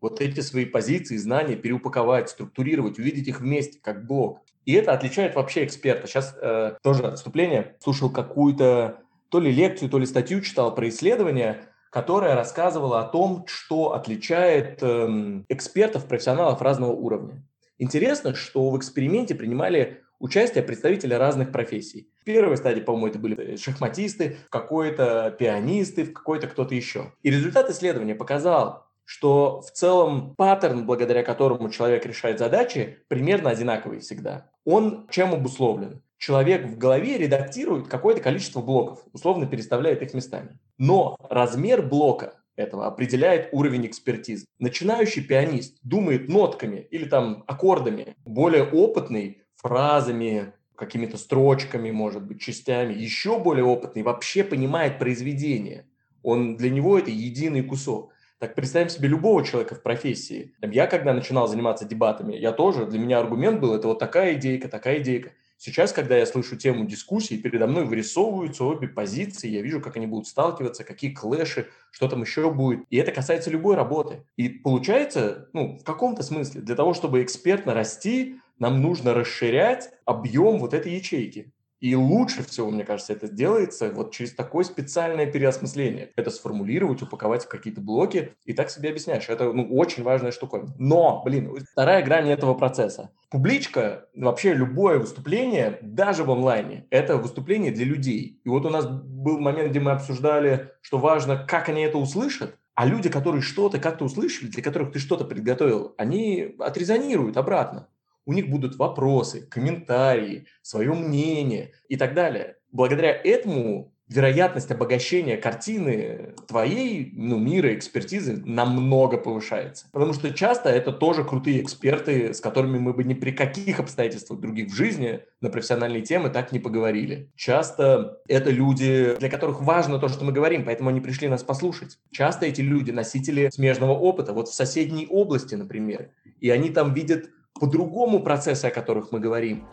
[0.01, 4.43] Вот эти свои позиции, знания переупаковать, структурировать, увидеть их вместе, как блок.
[4.65, 6.07] И это отличает вообще эксперта.
[6.07, 7.77] Сейчас э, тоже отступление.
[7.81, 8.99] Слушал какую-то
[9.31, 14.79] то ли лекцию, то ли статью читал про исследование, которая рассказывала о том, что отличает
[14.83, 17.43] э, экспертов, профессионалов разного уровня.
[17.79, 22.09] Интересно, что в эксперименте принимали участие представители разных профессий.
[22.21, 27.13] В первой стадии, по-моему, это были шахматисты, в какой-то пианисты, какой-то кто-то еще.
[27.23, 34.01] И результат исследования показал, что в целом паттерн, благодаря которому человек решает задачи, примерно одинаковый
[34.01, 34.51] всегда.
[34.65, 36.03] Он чем обусловлен?
[36.19, 40.59] Человек в голове редактирует какое-то количество блоков, условно переставляет их местами.
[40.77, 44.45] Но размер блока этого определяет уровень экспертизы.
[44.59, 52.95] Начинающий пианист думает нотками или там аккордами, более опытный фразами, какими-то строчками, может быть, частями,
[52.95, 55.87] еще более опытный вообще понимает произведение.
[56.23, 58.13] Он для него это единый кусок.
[58.39, 60.55] Так представим себе любого человека в профессии.
[60.63, 64.69] Я, когда начинал заниматься дебатами, я тоже, для меня аргумент был, это вот такая идейка,
[64.69, 65.33] такая идейка.
[65.61, 70.07] Сейчас, когда я слышу тему дискуссии, передо мной вырисовываются обе позиции, я вижу, как они
[70.07, 72.85] будут сталкиваться, какие клэши, что там еще будет.
[72.91, 74.25] И это касается любой работы.
[74.37, 80.59] И получается, ну, в каком-то смысле, для того, чтобы экспертно расти, нам нужно расширять объем
[80.61, 81.53] вот этой ячейки.
[81.81, 86.11] И лучше всего, мне кажется, это делается вот через такое специальное переосмысление.
[86.17, 89.29] Это сформулировать, упаковать в какие-то блоки, и так себе объясняешь.
[89.29, 90.67] Это ну, очень важная штука.
[90.79, 93.11] Но, блин, вторая грань этого процесса.
[93.31, 98.41] Публичка, вообще любое выступление, даже в онлайне, это выступление для людей.
[98.45, 102.57] И вот у нас был момент, где мы обсуждали, что важно, как они это услышат,
[102.75, 107.89] а люди, которые что-то как-то услышали, для которых ты что-то приготовил, они отрезонируют обратно
[108.29, 112.57] у них будут вопросы, комментарии, свое мнение и так далее.
[112.71, 119.87] Благодаря этому вероятность обогащения картины твоей, ну, мира, экспертизы намного повышается.
[119.93, 124.41] Потому что часто это тоже крутые эксперты, с которыми мы бы ни при каких обстоятельствах
[124.41, 127.31] других в жизни на профессиональные темы так не поговорили.
[127.35, 131.99] Часто это люди, для которых важно то, что мы говорим, поэтому они пришли нас послушать.
[132.11, 136.11] Часто эти люди носители смежного опыта, вот в соседней области, например,
[136.41, 137.31] и они там видят
[137.61, 139.65] по-другому процессы, о которых мы говорим.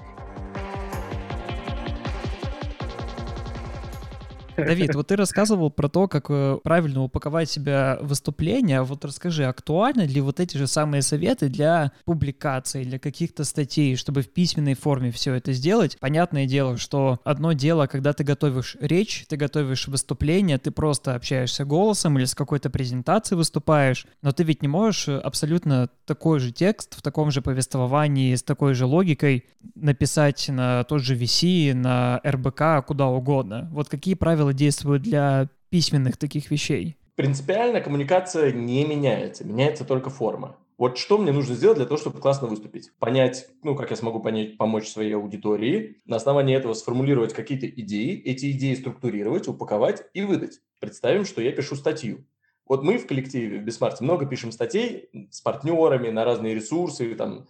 [4.57, 8.81] Давид, вот ты рассказывал про то, как э, правильно упаковать себя в выступление.
[8.81, 14.21] Вот расскажи, актуальны ли вот эти же самые советы для публикаций, для каких-то статей, чтобы
[14.21, 15.97] в письменной форме все это сделать?
[15.99, 21.65] Понятное дело, что одно дело, когда ты готовишь речь, ты готовишь выступление, ты просто общаешься
[21.65, 26.95] голосом или с какой-то презентацией выступаешь, но ты ведь не можешь абсолютно такой же текст
[26.97, 32.85] в таком же повествовании с такой же логикой написать на тот же VC, на РБК,
[32.87, 33.67] куда угодно.
[33.71, 36.95] Вот какие правила правила действуют для письменных таких вещей?
[37.15, 40.58] Принципиально коммуникация не меняется, меняется только форма.
[40.77, 42.91] Вот что мне нужно сделать для того, чтобы классно выступить?
[42.99, 48.21] Понять, ну, как я смогу понять, помочь своей аудитории, на основании этого сформулировать какие-то идеи,
[48.25, 50.60] эти идеи структурировать, упаковать и выдать.
[50.81, 52.25] Представим, что я пишу статью.
[52.67, 57.47] Вот мы в коллективе в Бисмарте много пишем статей с партнерами на разные ресурсы, там,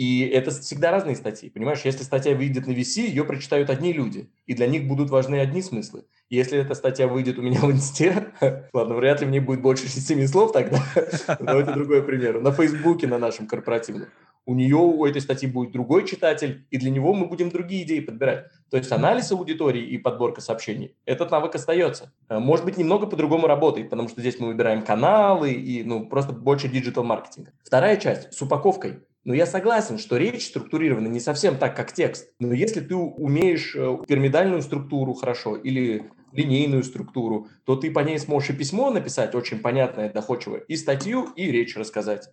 [0.00, 1.82] и это всегда разные статьи, понимаешь?
[1.84, 5.60] Если статья выйдет на VC, ее прочитают одни люди, и для них будут важны одни
[5.60, 6.04] смыслы.
[6.30, 8.28] Если эта статья выйдет у меня в инсте,
[8.72, 10.78] ладно, вряд ли в ней будет больше 7 слов тогда,
[11.40, 14.06] давайте другой пример, на Фейсбуке, на нашем корпоративном,
[14.46, 17.98] у нее, у этой статьи будет другой читатель, и для него мы будем другие идеи
[17.98, 18.46] подбирать.
[18.70, 22.12] То есть анализ аудитории и подборка сообщений, этот навык остается.
[22.28, 26.32] Э, может быть, немного по-другому работает, потому что здесь мы выбираем каналы и ну, просто
[26.32, 27.52] больше диджитал-маркетинга.
[27.64, 29.00] Вторая часть с упаковкой.
[29.24, 32.30] Но я согласен, что речь структурирована не совсем так, как текст.
[32.38, 38.18] Но если ты умеешь э, пирамидальную структуру хорошо или линейную структуру, то ты по ней
[38.18, 42.30] сможешь и письмо написать очень понятное, доходчивое, и статью, и речь рассказать.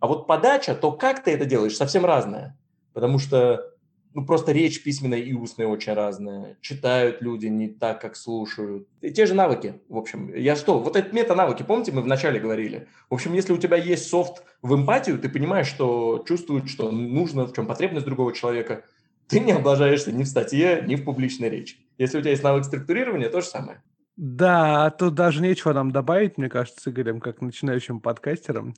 [0.00, 2.58] А вот подача, то как ты это делаешь, совсем разное.
[2.92, 3.74] Потому что
[4.14, 6.56] ну, просто речь письменная и устная очень разная.
[6.60, 8.86] Читают люди не так, как слушают.
[9.00, 10.32] И те же навыки, в общем.
[10.32, 12.86] Я что, вот эти мета-навыки, помните, мы вначале говорили?
[13.10, 17.46] В общем, если у тебя есть софт в эмпатию, ты понимаешь, что чувствует, что нужно,
[17.46, 18.84] в чем потребность другого человека,
[19.28, 21.76] ты не облажаешься ни в статье, ни в публичной речи.
[21.98, 23.82] Если у тебя есть навык структурирования, то же самое.
[24.16, 28.74] Да, тут даже нечего нам добавить, мне кажется, с Игорем, как начинающим подкастером.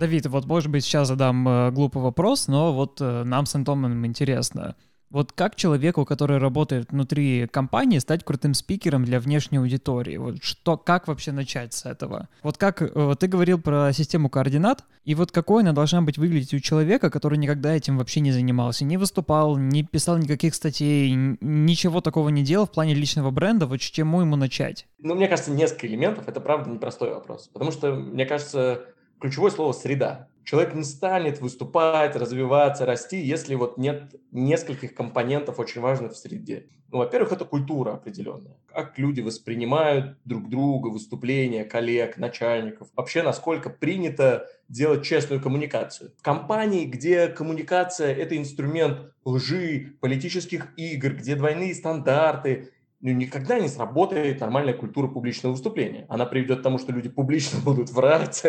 [0.00, 4.04] Давид, вот, может быть, сейчас задам э, глупый вопрос, но вот э, нам с Антоном
[4.04, 4.74] интересно.
[5.12, 10.16] Вот как человеку, который работает внутри компании, стать крутым спикером для внешней аудитории?
[10.16, 12.30] Вот что, как вообще начать с этого?
[12.42, 16.54] Вот как э, ты говорил про систему координат, и вот какой она должна быть выглядеть
[16.54, 22.00] у человека, который никогда этим вообще не занимался, не выступал, не писал никаких статей, ничего
[22.00, 24.86] такого не делал в плане личного бренда, вот с чему ему начать?
[24.98, 28.86] Ну, мне кажется, несколько элементов, это правда непростой вопрос, потому что, мне кажется,
[29.20, 30.28] ключевое слово «среда».
[30.44, 36.66] Человек не станет выступать, развиваться, расти, если вот нет нескольких компонентов очень важных в среде.
[36.92, 38.54] Ну, во-первых, это культура определенная.
[38.66, 42.88] Как люди воспринимают друг друга, выступления коллег, начальников.
[42.94, 46.12] Вообще, насколько принято делать честную коммуникацию.
[46.18, 53.66] В компании, где коммуникация– это инструмент лжи, политических игр, где двойные стандарты, ну, никогда не
[53.66, 56.06] сработает нормальная культура публичного выступления.
[56.08, 58.44] Она приведет к тому, что люди публично будут врать.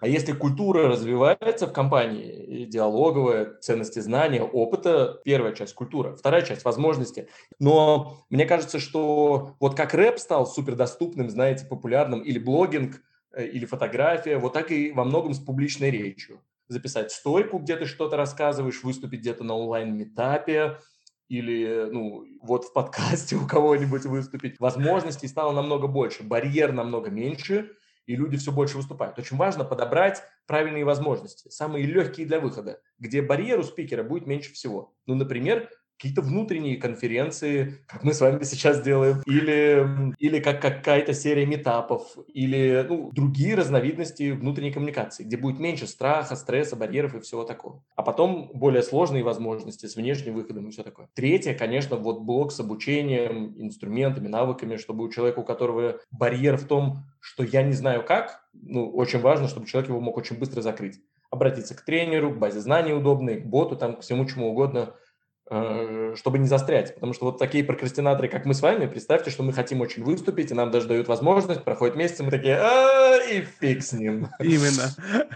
[0.00, 6.64] А если культура развивается в компании, диалоговая, ценности знания, опыта, первая часть культура, вторая часть
[6.64, 7.28] возможности.
[7.60, 13.02] Но мне кажется, что вот как рэп стал супердоступным, знаете, популярным, или блогинг,
[13.34, 16.40] э, или фотография, вот так и во многом с публичной речью.
[16.68, 20.78] Записать стойку, где ты что-то рассказываешь, выступить где-то на онлайн-метапе,
[21.28, 24.58] или ну, вот в подкасте у кого-нибудь выступить.
[24.58, 27.72] Возможностей стало намного больше, барьер намного меньше,
[28.06, 29.18] и люди все больше выступают.
[29.18, 34.52] Очень важно подобрать правильные возможности, самые легкие для выхода, где барьер у спикера будет меньше
[34.54, 34.94] всего.
[35.06, 41.12] Ну, например, какие-то внутренние конференции, как мы с вами сейчас делаем, или, или как какая-то
[41.12, 47.20] серия метапов, или ну, другие разновидности внутренней коммуникации, где будет меньше страха, стресса, барьеров и
[47.20, 47.82] всего такого.
[47.96, 51.08] А потом более сложные возможности с внешним выходом и все такое.
[51.14, 56.68] Третье, конечно, вот блок с обучением, инструментами, навыками, чтобы у человека, у которого барьер в
[56.68, 60.62] том, что я не знаю как, ну, очень важно, чтобы человек его мог очень быстро
[60.62, 61.00] закрыть.
[61.28, 64.94] Обратиться к тренеру, к базе знаний удобной, к боту, там, к всему чему угодно–
[65.48, 66.94] чтобы не застрять.
[66.94, 70.50] Потому что вот такие прокрастинаторы, как мы с вами, представьте, что мы хотим очень выступить,
[70.50, 74.28] и нам даже дают возможность, проходит месяц, и мы такие, а и фиг с ним.
[74.40, 74.90] Именно.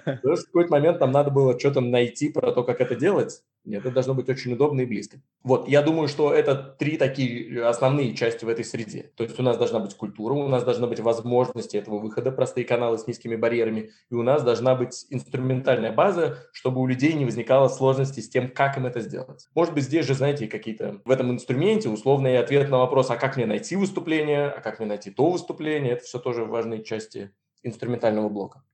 [0.04, 4.14] в какой-то момент нам надо было что-то найти про то, как это делать, это должно
[4.14, 5.20] быть очень удобно и близко.
[5.42, 9.12] Вот, я думаю, что это три такие основные части в этой среде.
[9.16, 12.64] То есть у нас должна быть культура, у нас должна быть возможности этого выхода, простые
[12.64, 17.24] каналы с низкими барьерами, и у нас должна быть инструментальная база, чтобы у людей не
[17.24, 19.48] возникало сложностей с тем, как им это сделать.
[19.54, 23.36] Может быть, здесь же, знаете, какие-то в этом инструменте условный ответ на вопрос, а как
[23.36, 27.30] мне найти выступление, а как мне найти то выступление, это все тоже важные части
[27.62, 28.64] инструментального блока.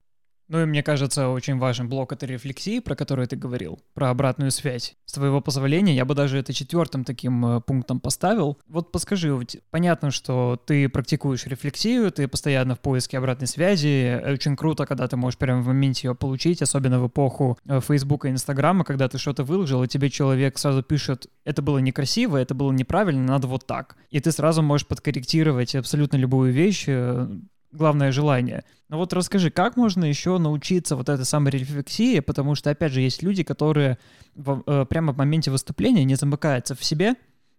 [0.49, 4.51] Ну и мне кажется, очень важен блок этой рефлексии, про которую ты говорил, про обратную
[4.51, 4.97] связь.
[5.05, 8.59] С твоего позволения, я бы даже это четвертым таким э, пунктом поставил.
[8.67, 9.39] Вот подскажи,
[9.71, 14.21] понятно, что ты практикуешь рефлексию, ты постоянно в поиске обратной связи.
[14.27, 18.29] Очень круто, когда ты можешь прямо в моменте ее получить, особенно в эпоху э, Фейсбука
[18.29, 22.55] и Инстаграма, когда ты что-то выложил, и тебе человек сразу пишет, это было некрасиво, это
[22.55, 23.97] было неправильно, надо вот так.
[24.09, 27.29] И ты сразу можешь подкорректировать абсолютно любую вещь, э,
[27.73, 28.65] главное желание.
[28.89, 33.01] Но вот расскажи, как можно еще научиться вот этой самой рефлексии, потому что, опять же,
[33.01, 33.99] есть люди, которые
[34.35, 37.15] в, э, прямо в моменте выступления не замыкаются в себе,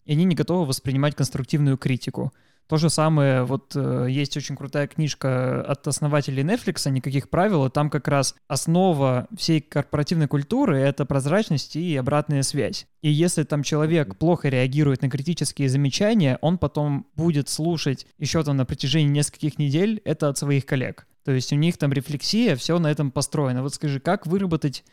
[0.05, 2.33] и они не готовы воспринимать конструктивную критику.
[2.69, 7.71] То же самое, вот э, есть очень крутая книжка от основателей Netflix «Никаких правил», и
[7.71, 12.85] там как раз основа всей корпоративной культуры— это прозрачность и обратная связь.
[13.01, 18.57] И если там человек плохо реагирует на критические замечания, он потом будет слушать еще там
[18.57, 21.07] на протяжении нескольких недель это от своих коллег.
[21.25, 23.63] То есть у них там рефлексия, все на этом построено.
[23.63, 24.83] Вот скажи, как выработать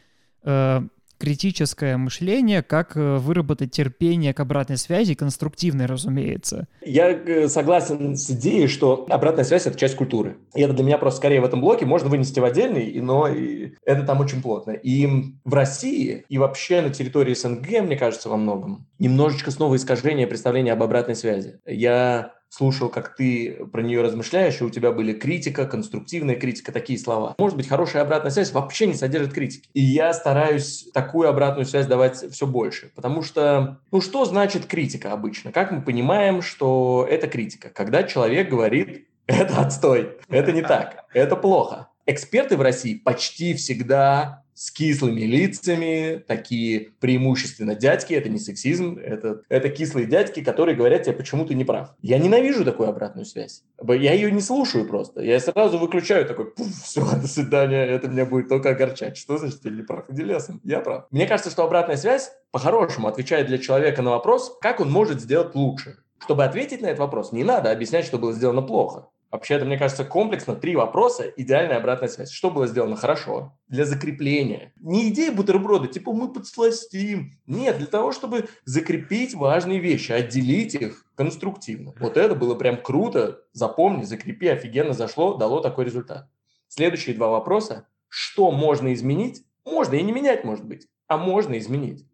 [0.45, 0.81] э,
[1.19, 6.67] критическое мышление, как э, выработать терпение к обратной связи, конструктивной, разумеется.
[6.83, 10.37] Я э, согласен с идеей, что обратная связь– это часть культуры.
[10.55, 14.03] И это для меня просто скорее в этом блоке можно вынести в отдельный, но это
[14.03, 14.73] там очень плотно.
[14.73, 15.07] И
[15.45, 20.73] в России, и вообще на территории СНГ, мне кажется, во многом, немножечко снова искажение представления
[20.73, 21.61] об обратной связи.
[21.67, 26.99] Я слушал, как ты про нее размышляешь, и у тебя были критика, конструктивная критика, такие
[26.99, 27.35] слова.
[27.39, 29.69] Может быть, хорошая обратная связь вообще не содержит критики.
[29.75, 32.91] И я стараюсь такую обратную связь давать все больше.
[32.95, 35.53] Потому что, ну что значит критика обычно?
[35.53, 37.69] Как мы понимаем, что это критика?
[37.69, 41.89] Когда человек говорит, это отстой, это не так, это плохо.
[42.07, 49.43] Эксперты в России почти всегда с кислыми лицами, такие преимущественно дядьки, это не сексизм, это,
[49.51, 51.91] это кислые дядьки, которые говорят тебе, почему ты не прав.
[52.01, 53.63] Я ненавижу такую обратную связь.
[53.87, 55.21] Я ее не слушаю просто.
[55.21, 59.19] Я сразу выключаю такой, все, до свидания, это меня будет только огорчать.
[59.19, 60.07] Что значит ты не прав?
[60.09, 61.05] Иди лесом, я прав.
[61.11, 65.55] Мне кажется, что обратная связь по-хорошему отвечает для человека на вопрос, как он может сделать
[65.55, 65.99] лучше.
[66.19, 69.09] Чтобы ответить на этот вопрос, не надо объяснять, что было сделано плохо.
[69.31, 72.31] Вообще, это, мне кажется, комплексно три вопроса, идеальная обратная связь.
[72.31, 74.73] Что было сделано хорошо для закрепления?
[74.77, 77.33] Не идея бутерброда, типа мы подсластим.
[77.47, 81.93] Нет, для того, чтобы закрепить важные вещи, отделить их конструктивно.
[81.99, 83.41] Вот это было прям круто.
[83.53, 86.29] Запомни, закрепи, офигенно зашло, дало такой результат.
[86.69, 87.89] Следующие два вопроса.
[88.09, 89.45] Что можно изменить?
[89.65, 92.07] Можно и не менять, может быть, а можно изменить.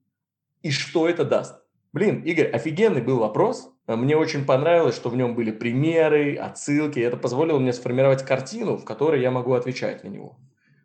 [0.62, 1.61] И что это даст?
[1.92, 3.70] Блин, Игорь, офигенный был вопрос.
[3.86, 6.98] Мне очень понравилось, что в нем были примеры, отсылки.
[6.98, 10.38] Это позволило мне сформировать картину, в которой я могу отвечать на него.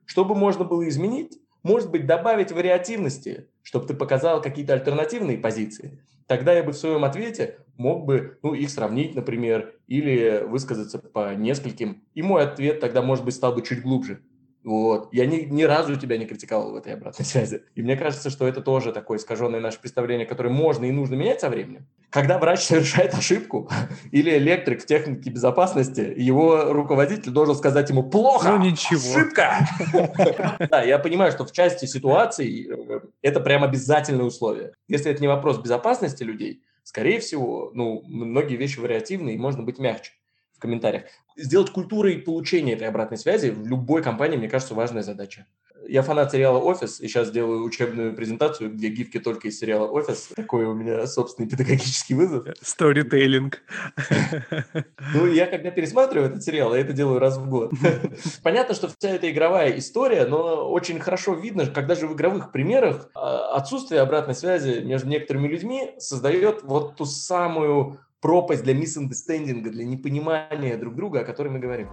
[0.05, 6.01] Чтобы можно было изменить, может быть, добавить вариативности, чтобы ты показал какие-то альтернативные позиции.
[6.27, 11.33] Тогда я бы в своем ответе мог бы ну, их сравнить, например, или высказаться по
[11.35, 12.03] нескольким.
[12.15, 14.21] И мой ответ тогда, может быть, стал бы чуть глубже.
[14.67, 15.07] Вот.
[15.13, 17.63] Я ни, ни разу тебя не критиковал в этой обратной связи.
[17.75, 21.39] И мне кажется, что это тоже такое искаженное наше представление, которое можно и нужно менять
[21.39, 21.87] со временем.
[22.09, 23.69] Когда врач совершает ошибку,
[24.11, 28.99] или электрик в технике безопасности, его руководитель должен сказать ему «плохо, ну, ничего.
[28.99, 30.59] ошибка».
[30.69, 34.73] Да, я понимаю, что в части ситуаций э, это прям обязательное условие.
[34.89, 39.79] Если это не вопрос безопасности людей, скорее всего, ну, многие вещи вариативны, и можно быть
[39.79, 40.11] мягче
[40.57, 41.03] в комментариях.
[41.35, 45.45] Сделать культурой получения этой обратной связи в любой компании, мне кажется, важная задача.
[45.87, 50.29] Я фанат сериала «Офис», и сейчас делаю учебную презентацию, где гифки только из сериала «Офис».
[50.35, 52.47] Такой у меня собственный педагогический вызов.
[52.61, 53.61] Сторитейлинг.
[55.13, 57.71] Ну, я когда пересматриваю этот сериал, я это делаю раз в год.
[58.43, 63.09] Понятно, что вся эта игровая история, но очень хорошо видно, когда же в игровых примерах
[63.13, 69.85] а, отсутствие обратной связи между некоторыми людьми создает вот ту самую пропасть для миссандестендинга, для
[69.85, 71.87] непонимания друг друга, о которой мы говорим.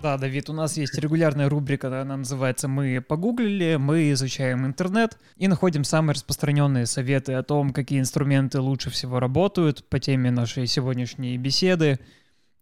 [0.00, 5.48] Да, Давид, у нас есть регулярная рубрика, она называется «Мы погуглили», мы изучаем интернет и
[5.48, 11.36] находим самые распространенные советы о том, какие инструменты лучше всего работают по теме нашей сегодняшней
[11.38, 11.98] беседы.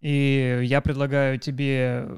[0.01, 2.09] И я предлагаю тебе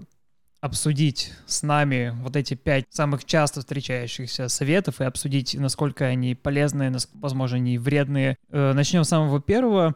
[0.64, 6.90] обсудить с нами вот эти пять самых часто встречающихся советов и обсудить, насколько они полезные,
[7.12, 8.38] возможно, они вредные.
[8.48, 9.94] Э, начнем с самого первого.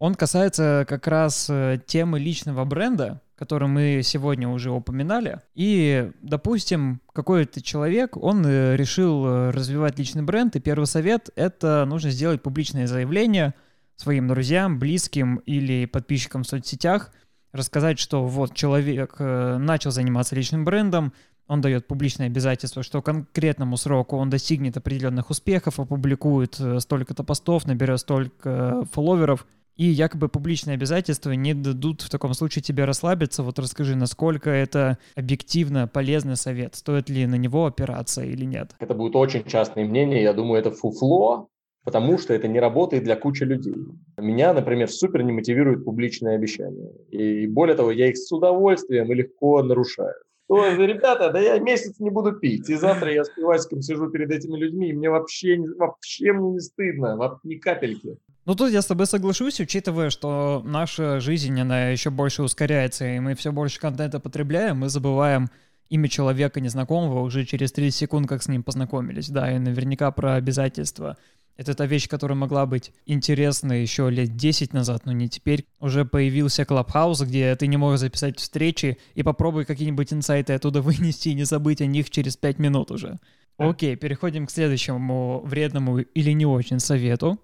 [0.00, 5.42] Он касается как раз э, темы личного бренда, который мы сегодня уже упоминали.
[5.54, 12.10] И, допустим, какой-то человек, он э, решил развивать личный бренд, и первый совет— это нужно
[12.10, 13.54] сделать публичное заявление
[13.94, 17.12] своим друзьям, близким или подписчикам в соцсетях—
[17.52, 21.12] рассказать, что вот человек э, начал заниматься личным брендом,
[21.46, 27.66] он дает публичное обязательство, что конкретному сроку он достигнет определенных успехов, опубликует э, столько-то постов,
[27.66, 29.46] наберет столько фолловеров,
[29.76, 33.42] и якобы публичные обязательства не дадут в таком случае тебе расслабиться.
[33.42, 38.76] Вот расскажи, насколько это объективно полезный совет, стоит ли на него опираться или нет?
[38.78, 41.48] Это будет очень частное мнение, я думаю, это фуфло,
[41.84, 43.74] потому что это не работает для кучи людей.
[44.18, 46.92] Меня, например, супер не мотивирует публичные обещания.
[47.10, 50.14] И более того, я их с удовольствием и легко нарушаю.
[50.48, 54.32] То, ребята, да я месяц не буду пить, и завтра я с пивасиком сижу перед
[54.32, 58.16] этими людьми, и мне вообще, вообще мне не стыдно, ни капельки.
[58.46, 63.20] Ну тут я с тобой соглашусь, учитывая, что наша жизнь, она еще больше ускоряется, и
[63.20, 65.50] мы все больше контента потребляем, мы забываем
[65.90, 70.34] имя человека незнакомого уже через 30 секунд, как с ним познакомились, да, и наверняка про
[70.34, 71.16] обязательства
[71.60, 75.66] это та вещь, которая могла быть интересна еще лет 10 назад, но не теперь.
[75.78, 81.28] Уже появился Клабхаус, где ты не можешь записать встречи и попробуй какие-нибудь инсайты оттуда вынести
[81.28, 83.18] и не забыть о них через 5 минут уже.
[83.58, 87.38] Окей, переходим к следующему вредному или не очень совету.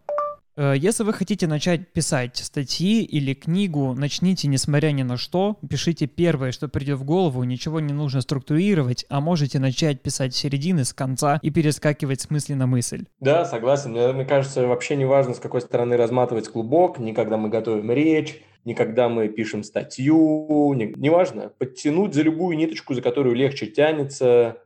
[0.57, 6.07] Э, если вы хотите начать писать статьи или книгу, начните несмотря ни на что, пишите
[6.07, 10.85] первое, что придет в голову, ничего не нужно структурировать, а можете начать писать с середины,
[10.85, 13.05] с конца и перескакивать с мысли на мысль.
[13.21, 13.93] Да, согласен.
[13.93, 18.43] Мне, кажется, вообще не важно, с какой стороны разматывать клубок, ни когда мы готовим речь,
[18.65, 24.59] ни когда мы пишем статью, неважно, не подтянуть за любую ниточку, за которую легче тянется,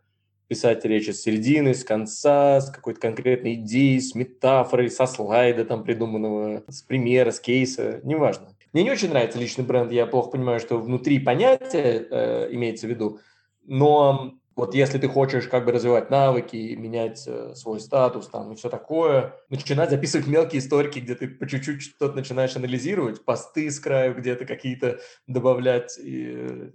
[0.51, 5.85] писать речи с середины, с конца, с какой-то конкретной идеей, с метафорой, со слайда там
[5.85, 8.49] придуманного, с примера, с кейса, неважно.
[8.73, 12.91] Мне не очень нравится личный бренд, я плохо понимаю, что внутри понятия э, имеется в
[12.91, 13.21] виду,
[13.65, 18.57] но вот если ты хочешь как бы развивать навыки, менять э, свой статус там и
[18.57, 23.79] все такое, начинать записывать мелкие историки, где ты по чуть-чуть что-то начинаешь анализировать, посты с
[23.79, 24.99] краю где-то какие-то
[25.29, 26.73] добавлять, и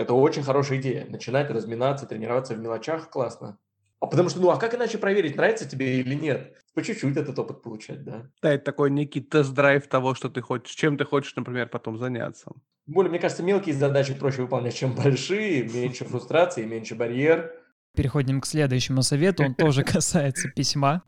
[0.00, 1.06] это очень хорошая идея.
[1.10, 3.58] Начинать разминаться, тренироваться в мелочах классно.
[4.00, 6.54] А потому что, ну, а как иначе проверить, нравится тебе или нет?
[6.72, 8.30] По чуть-чуть этот опыт получать, да.
[8.40, 12.50] Да, это такой некий тест-драйв того, что ты хочешь, чем ты хочешь, например, потом заняться.
[12.86, 17.52] Более, мне кажется, мелкие задачи проще выполнять, чем большие, меньше фрустрации, меньше барьер.
[17.94, 21.02] Переходим к следующему совету, он тоже касается письма.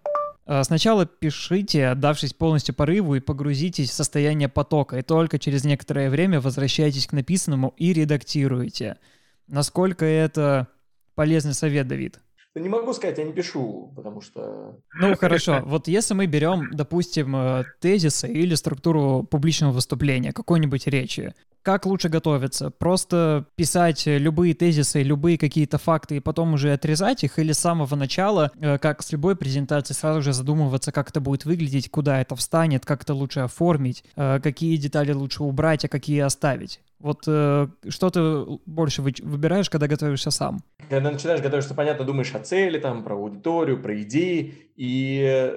[0.46, 6.10] Э, сначала пишите, отдавшись полностью порыву, и погрузитесь в состояние потока, и только через некоторое
[6.10, 8.98] время возвращайтесь к написанному и редактируйте.
[9.46, 10.68] Насколько это
[11.14, 12.20] полезный совет, Давид?
[12.54, 14.78] Ну, не могу сказать, я не пишу, потому что...
[14.94, 15.62] Ну, хорошо.
[15.64, 22.08] Вот если мы берем, допустим, э, тезисы или структуру публичного выступления, какой-нибудь речи, как лучше
[22.08, 22.70] готовиться?
[22.70, 27.38] Просто писать любые тезисы, любые какие-то факты и потом уже отрезать их?
[27.38, 31.44] Или с самого начала, э, как с любой презентацией, сразу же задумываться, как это будет
[31.44, 36.20] выглядеть, куда это встанет, как это лучше оформить, э, какие детали лучше убрать, а какие
[36.20, 36.80] оставить?
[36.98, 40.62] Вот э, что ты больше выбираешь, когда готовишься сам?
[40.88, 45.50] Когда начинаешь готовиться, понятно, думаешь о цели, там, про аудиторию, про идеи, и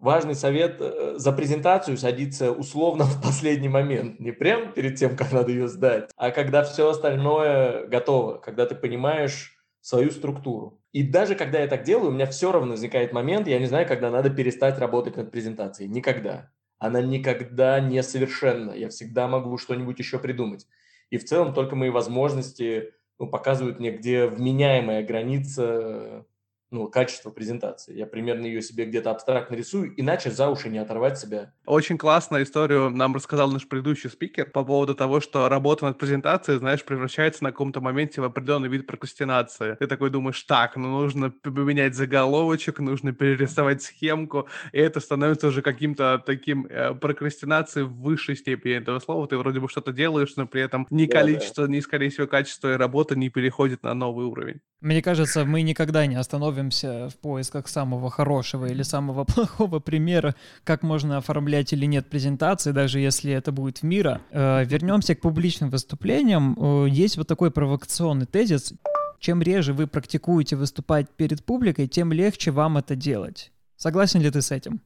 [0.00, 4.18] важный совет э, за презентацию садиться условно в последний момент.
[4.18, 8.74] Не прям перед тем, как надо ее сдать, а когда все остальное готово, когда ты
[8.74, 10.80] понимаешь свою структуру.
[10.92, 13.86] И даже когда я так делаю, у меня все равно возникает момент, я не знаю,
[13.86, 15.88] когда надо перестать работать над презентацией.
[15.88, 16.50] Никогда.
[16.78, 18.72] Она никогда не совершенна.
[18.72, 20.66] Я всегда могу что-нибудь еще придумать.
[21.10, 26.24] И в целом только мои возможности ну, показывают мне, где вменяемая граница
[26.70, 27.96] ну, качество презентации.
[27.96, 31.52] Я примерно ее себе где-то абстрактно рисую, иначе за уши не оторвать себя.
[31.66, 36.58] Очень классную историю нам рассказал наш предыдущий спикер по поводу того, что работа над презентацией,
[36.58, 39.76] знаешь, превращается на каком-то моменте в определенный вид прокрастинации.
[39.78, 45.62] Ты такой думаешь, так, ну нужно поменять заголовочек, нужно перерисовать схемку, и это становится уже
[45.62, 49.26] каким-то таким э, прокрастинацией в высшей степени этого слова.
[49.26, 51.72] Ты вроде бы что-то делаешь, но при этом ни да, количество, да.
[51.72, 54.60] ни, скорее всего, качество работы не переходит на новый уровень.
[54.80, 56.16] Мне кажется, мы никогда не
[56.60, 60.34] остановимся в поисках самого хорошего или самого плохого примера,
[60.64, 64.20] как можно оформлять или нет презентации, даже если это будет в мира.
[64.30, 66.56] Э, вернемся к публичным выступлениям.
[66.58, 68.74] Э, есть вот такой провокационный тезис.
[69.18, 73.52] Чем реже вы практикуете выступать перед публикой, тем легче вам это делать.
[73.76, 74.80] Согласен ли ты с этим?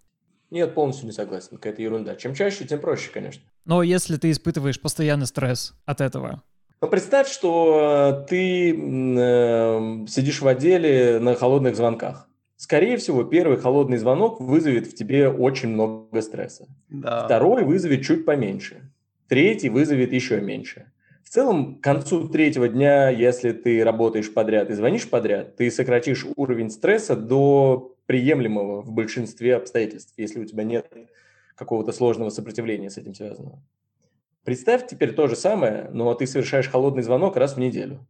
[0.51, 1.57] Нет, полностью не согласен.
[1.57, 2.15] Какая-то ерунда.
[2.17, 3.43] Чем чаще, тем проще, конечно.
[3.65, 6.43] Но если ты испытываешь постоянный стресс от этого,
[6.85, 12.29] но представь, что ты э, сидишь в отделе на холодных звонках.
[12.59, 16.67] Скорее всего, первый холодный звонок вызовет в тебе очень много стресса.
[16.91, 17.25] Да.
[17.25, 18.91] Второй вызовет чуть поменьше.
[19.29, 20.93] Третий вызовет еще меньше.
[21.23, 26.27] В целом, к концу третьего дня, если ты работаешь подряд и звонишь подряд, ты сократишь
[26.37, 30.87] уровень стресса до приемлемого в большинстве обстоятельств, если у тебя нет
[31.55, 33.63] какого-то сложного сопротивления с этим связанного.
[34.45, 38.07] Представь теперь то же самое, но ты совершаешь холодный звонок раз в неделю.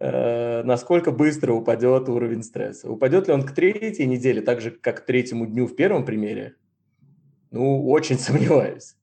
[0.00, 2.90] Э, насколько быстро упадет уровень стресса?
[2.90, 6.56] Упадет ли он к третьей неделе, так же, как к третьему дню в первом примере?
[7.52, 8.96] Ну, очень сомневаюсь.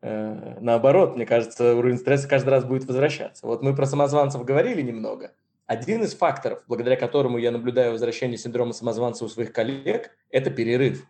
[0.00, 3.46] Э, наоборот, мне кажется, уровень стресса каждый раз будет возвращаться.
[3.46, 5.32] Вот мы про самозванцев говорили немного.
[5.66, 11.06] Один из факторов, благодаря которому я наблюдаю возвращение синдрома самозванца у своих коллег, это перерыв.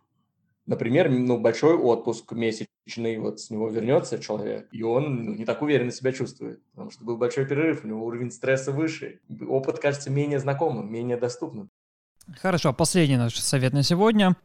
[0.66, 5.60] Например, ну, большой отпуск месячный, вот с него вернется человек, и он ну, не так
[5.60, 10.10] уверенно себя чувствует, потому что был большой перерыв, у него уровень стресса выше, опыт кажется
[10.10, 11.68] менее знакомым, менее доступным.
[12.40, 14.36] Хорошо, последний наш совет на сегодня.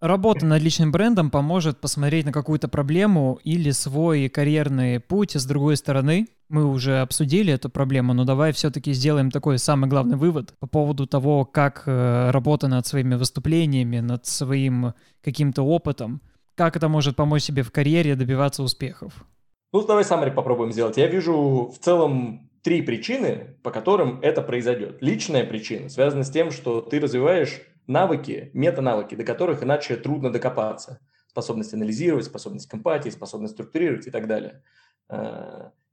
[0.00, 5.76] Работа над личным брендом поможет посмотреть на какую-то проблему или свой карьерный путь с другой
[5.76, 6.28] стороны.
[6.48, 11.06] Мы уже обсудили эту проблему, но давай все-таки сделаем такой самый главный вывод по поводу
[11.06, 16.22] того, как э, работа над своими выступлениями, над своим каким-то опытом,
[16.54, 19.26] как это может помочь себе в карьере добиваться успехов.
[19.74, 20.96] Ну, давай саммари попробуем сделать.
[20.96, 25.02] Я вижу в целом три причины, по которым это произойдет.
[25.02, 31.00] Личная причина связана с тем, что ты развиваешь навыки, мета-навыки, до которых иначе трудно докопаться.
[31.26, 34.62] Способность анализировать, способность к эмпатии, способность структурировать и так далее.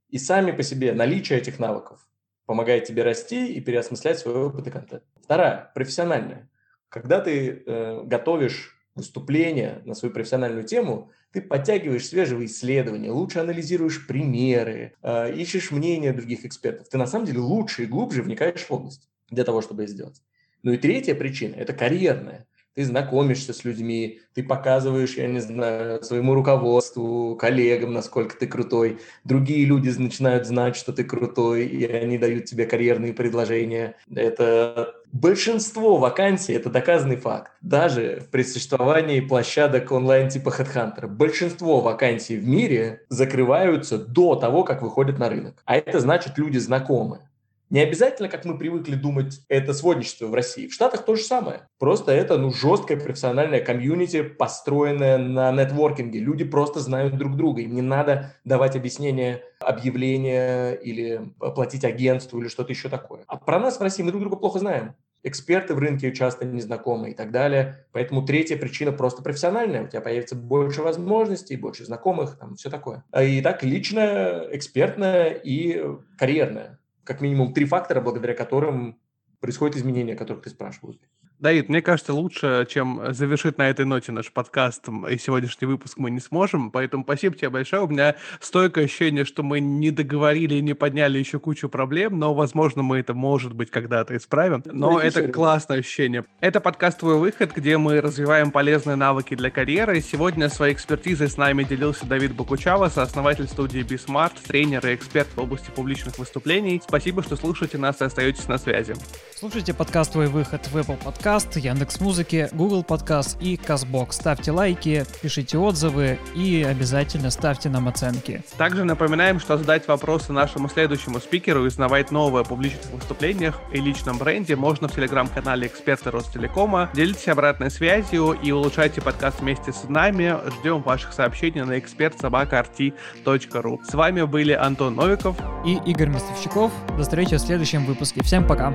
[0.08, 2.00] И сами по себе наличие этих навыков
[2.46, 5.02] помогает тебе расти и переосмыслять свой опыт и контент.
[5.22, 6.48] Вторая, профессиональная.
[6.88, 14.06] Когда ты э, готовишь выступление на свою профессиональную тему, ты подтягиваешь свежие исследования, лучше анализируешь
[14.06, 16.88] примеры, э, ищешь мнения других экспертов.
[16.88, 20.22] Ты на самом деле лучше и глубже вникаешь в область для того, чтобы это сделать.
[20.62, 22.46] Ну и третья причина– это карьерная.
[22.76, 28.98] Ты знакомишься с людьми, ты показываешь, я не знаю, своему руководству, коллегам, насколько ты крутой.
[29.24, 33.96] Другие люди начинают знать, что ты крутой, и они дают тебе карьерные предложения.
[34.14, 37.52] Это большинство вакансий, это доказанный факт.
[37.62, 44.82] Даже при существовании площадок онлайн типа HeadHunter, большинство вакансий в мире закрываются до того, как
[44.82, 45.62] выходят на рынок.
[45.64, 47.20] А это значит, люди знакомы.
[47.68, 50.68] Не обязательно, как мы привыкли думать, это сводничество в России.
[50.68, 51.62] В Штатах то же самое.
[51.78, 56.20] Просто это ну, жесткое профессиональное комьюнити, построенное на нетворкинге.
[56.20, 57.62] Люди просто знают друг друга.
[57.62, 63.24] Им не надо давать объяснения, объявления или платить агентству или что-то еще такое.
[63.26, 64.94] А про нас в России мы друг друга плохо знаем.
[65.24, 67.84] Эксперты в рынке часто незнакомы и так далее.
[67.90, 69.82] Поэтому третья причина просто профессиональная.
[69.82, 73.02] У тебя появится больше возможностей, больше знакомых, там все такое.
[73.20, 75.82] И так личная, экспертная и
[76.16, 78.98] карьерная как минимум три фактора, благодаря которым
[79.40, 80.98] происходят изменения, о которых ты спрашивал.
[81.38, 86.10] Давид, мне кажется, лучше, чем завершить на этой ноте наш подкаст и сегодняшний выпуск мы
[86.10, 87.82] не сможем, поэтому спасибо тебе большое.
[87.82, 92.32] У меня стойкое ощущение, что мы не договорили и не подняли еще кучу проблем, но,
[92.32, 94.62] возможно, мы это, может быть, когда-то исправим.
[94.64, 96.24] Но ну, это классное ощущение.
[96.40, 100.00] Это подкаст «Твой выход», где мы развиваем полезные навыки для карьеры.
[100.00, 105.38] Сегодня своей экспертизой с нами делился Давид Бакучава, сооснователь студии BeSmart, тренер и эксперт в
[105.38, 106.80] области публичных выступлений.
[106.82, 108.94] Спасибо, что слушаете нас и остаетесь на связи.
[109.34, 114.12] Слушайте подкаст «Твой выход» в Apple Podcast Подкаст, Яндекс Музыки, Google Подкаст и Казбок.
[114.12, 118.44] Ставьте лайки, пишите отзывы и обязательно ставьте нам оценки.
[118.56, 123.80] Также напоминаем, что задать вопросы нашему следующему спикеру и узнавать новое о публичных выступлениях и
[123.80, 126.90] личном бренде можно в телеграм-канале «Эксперты Ростелекома».
[126.94, 130.36] Делитесь обратной связью и улучшайте подкаст вместе с нами.
[130.60, 133.80] Ждем ваших сообщений на экспертсобакарти.ру.
[133.82, 136.70] С вами были Антон Новиков и Игорь Мостовщиков.
[136.96, 138.22] До встречи в следующем выпуске.
[138.22, 138.72] Всем пока!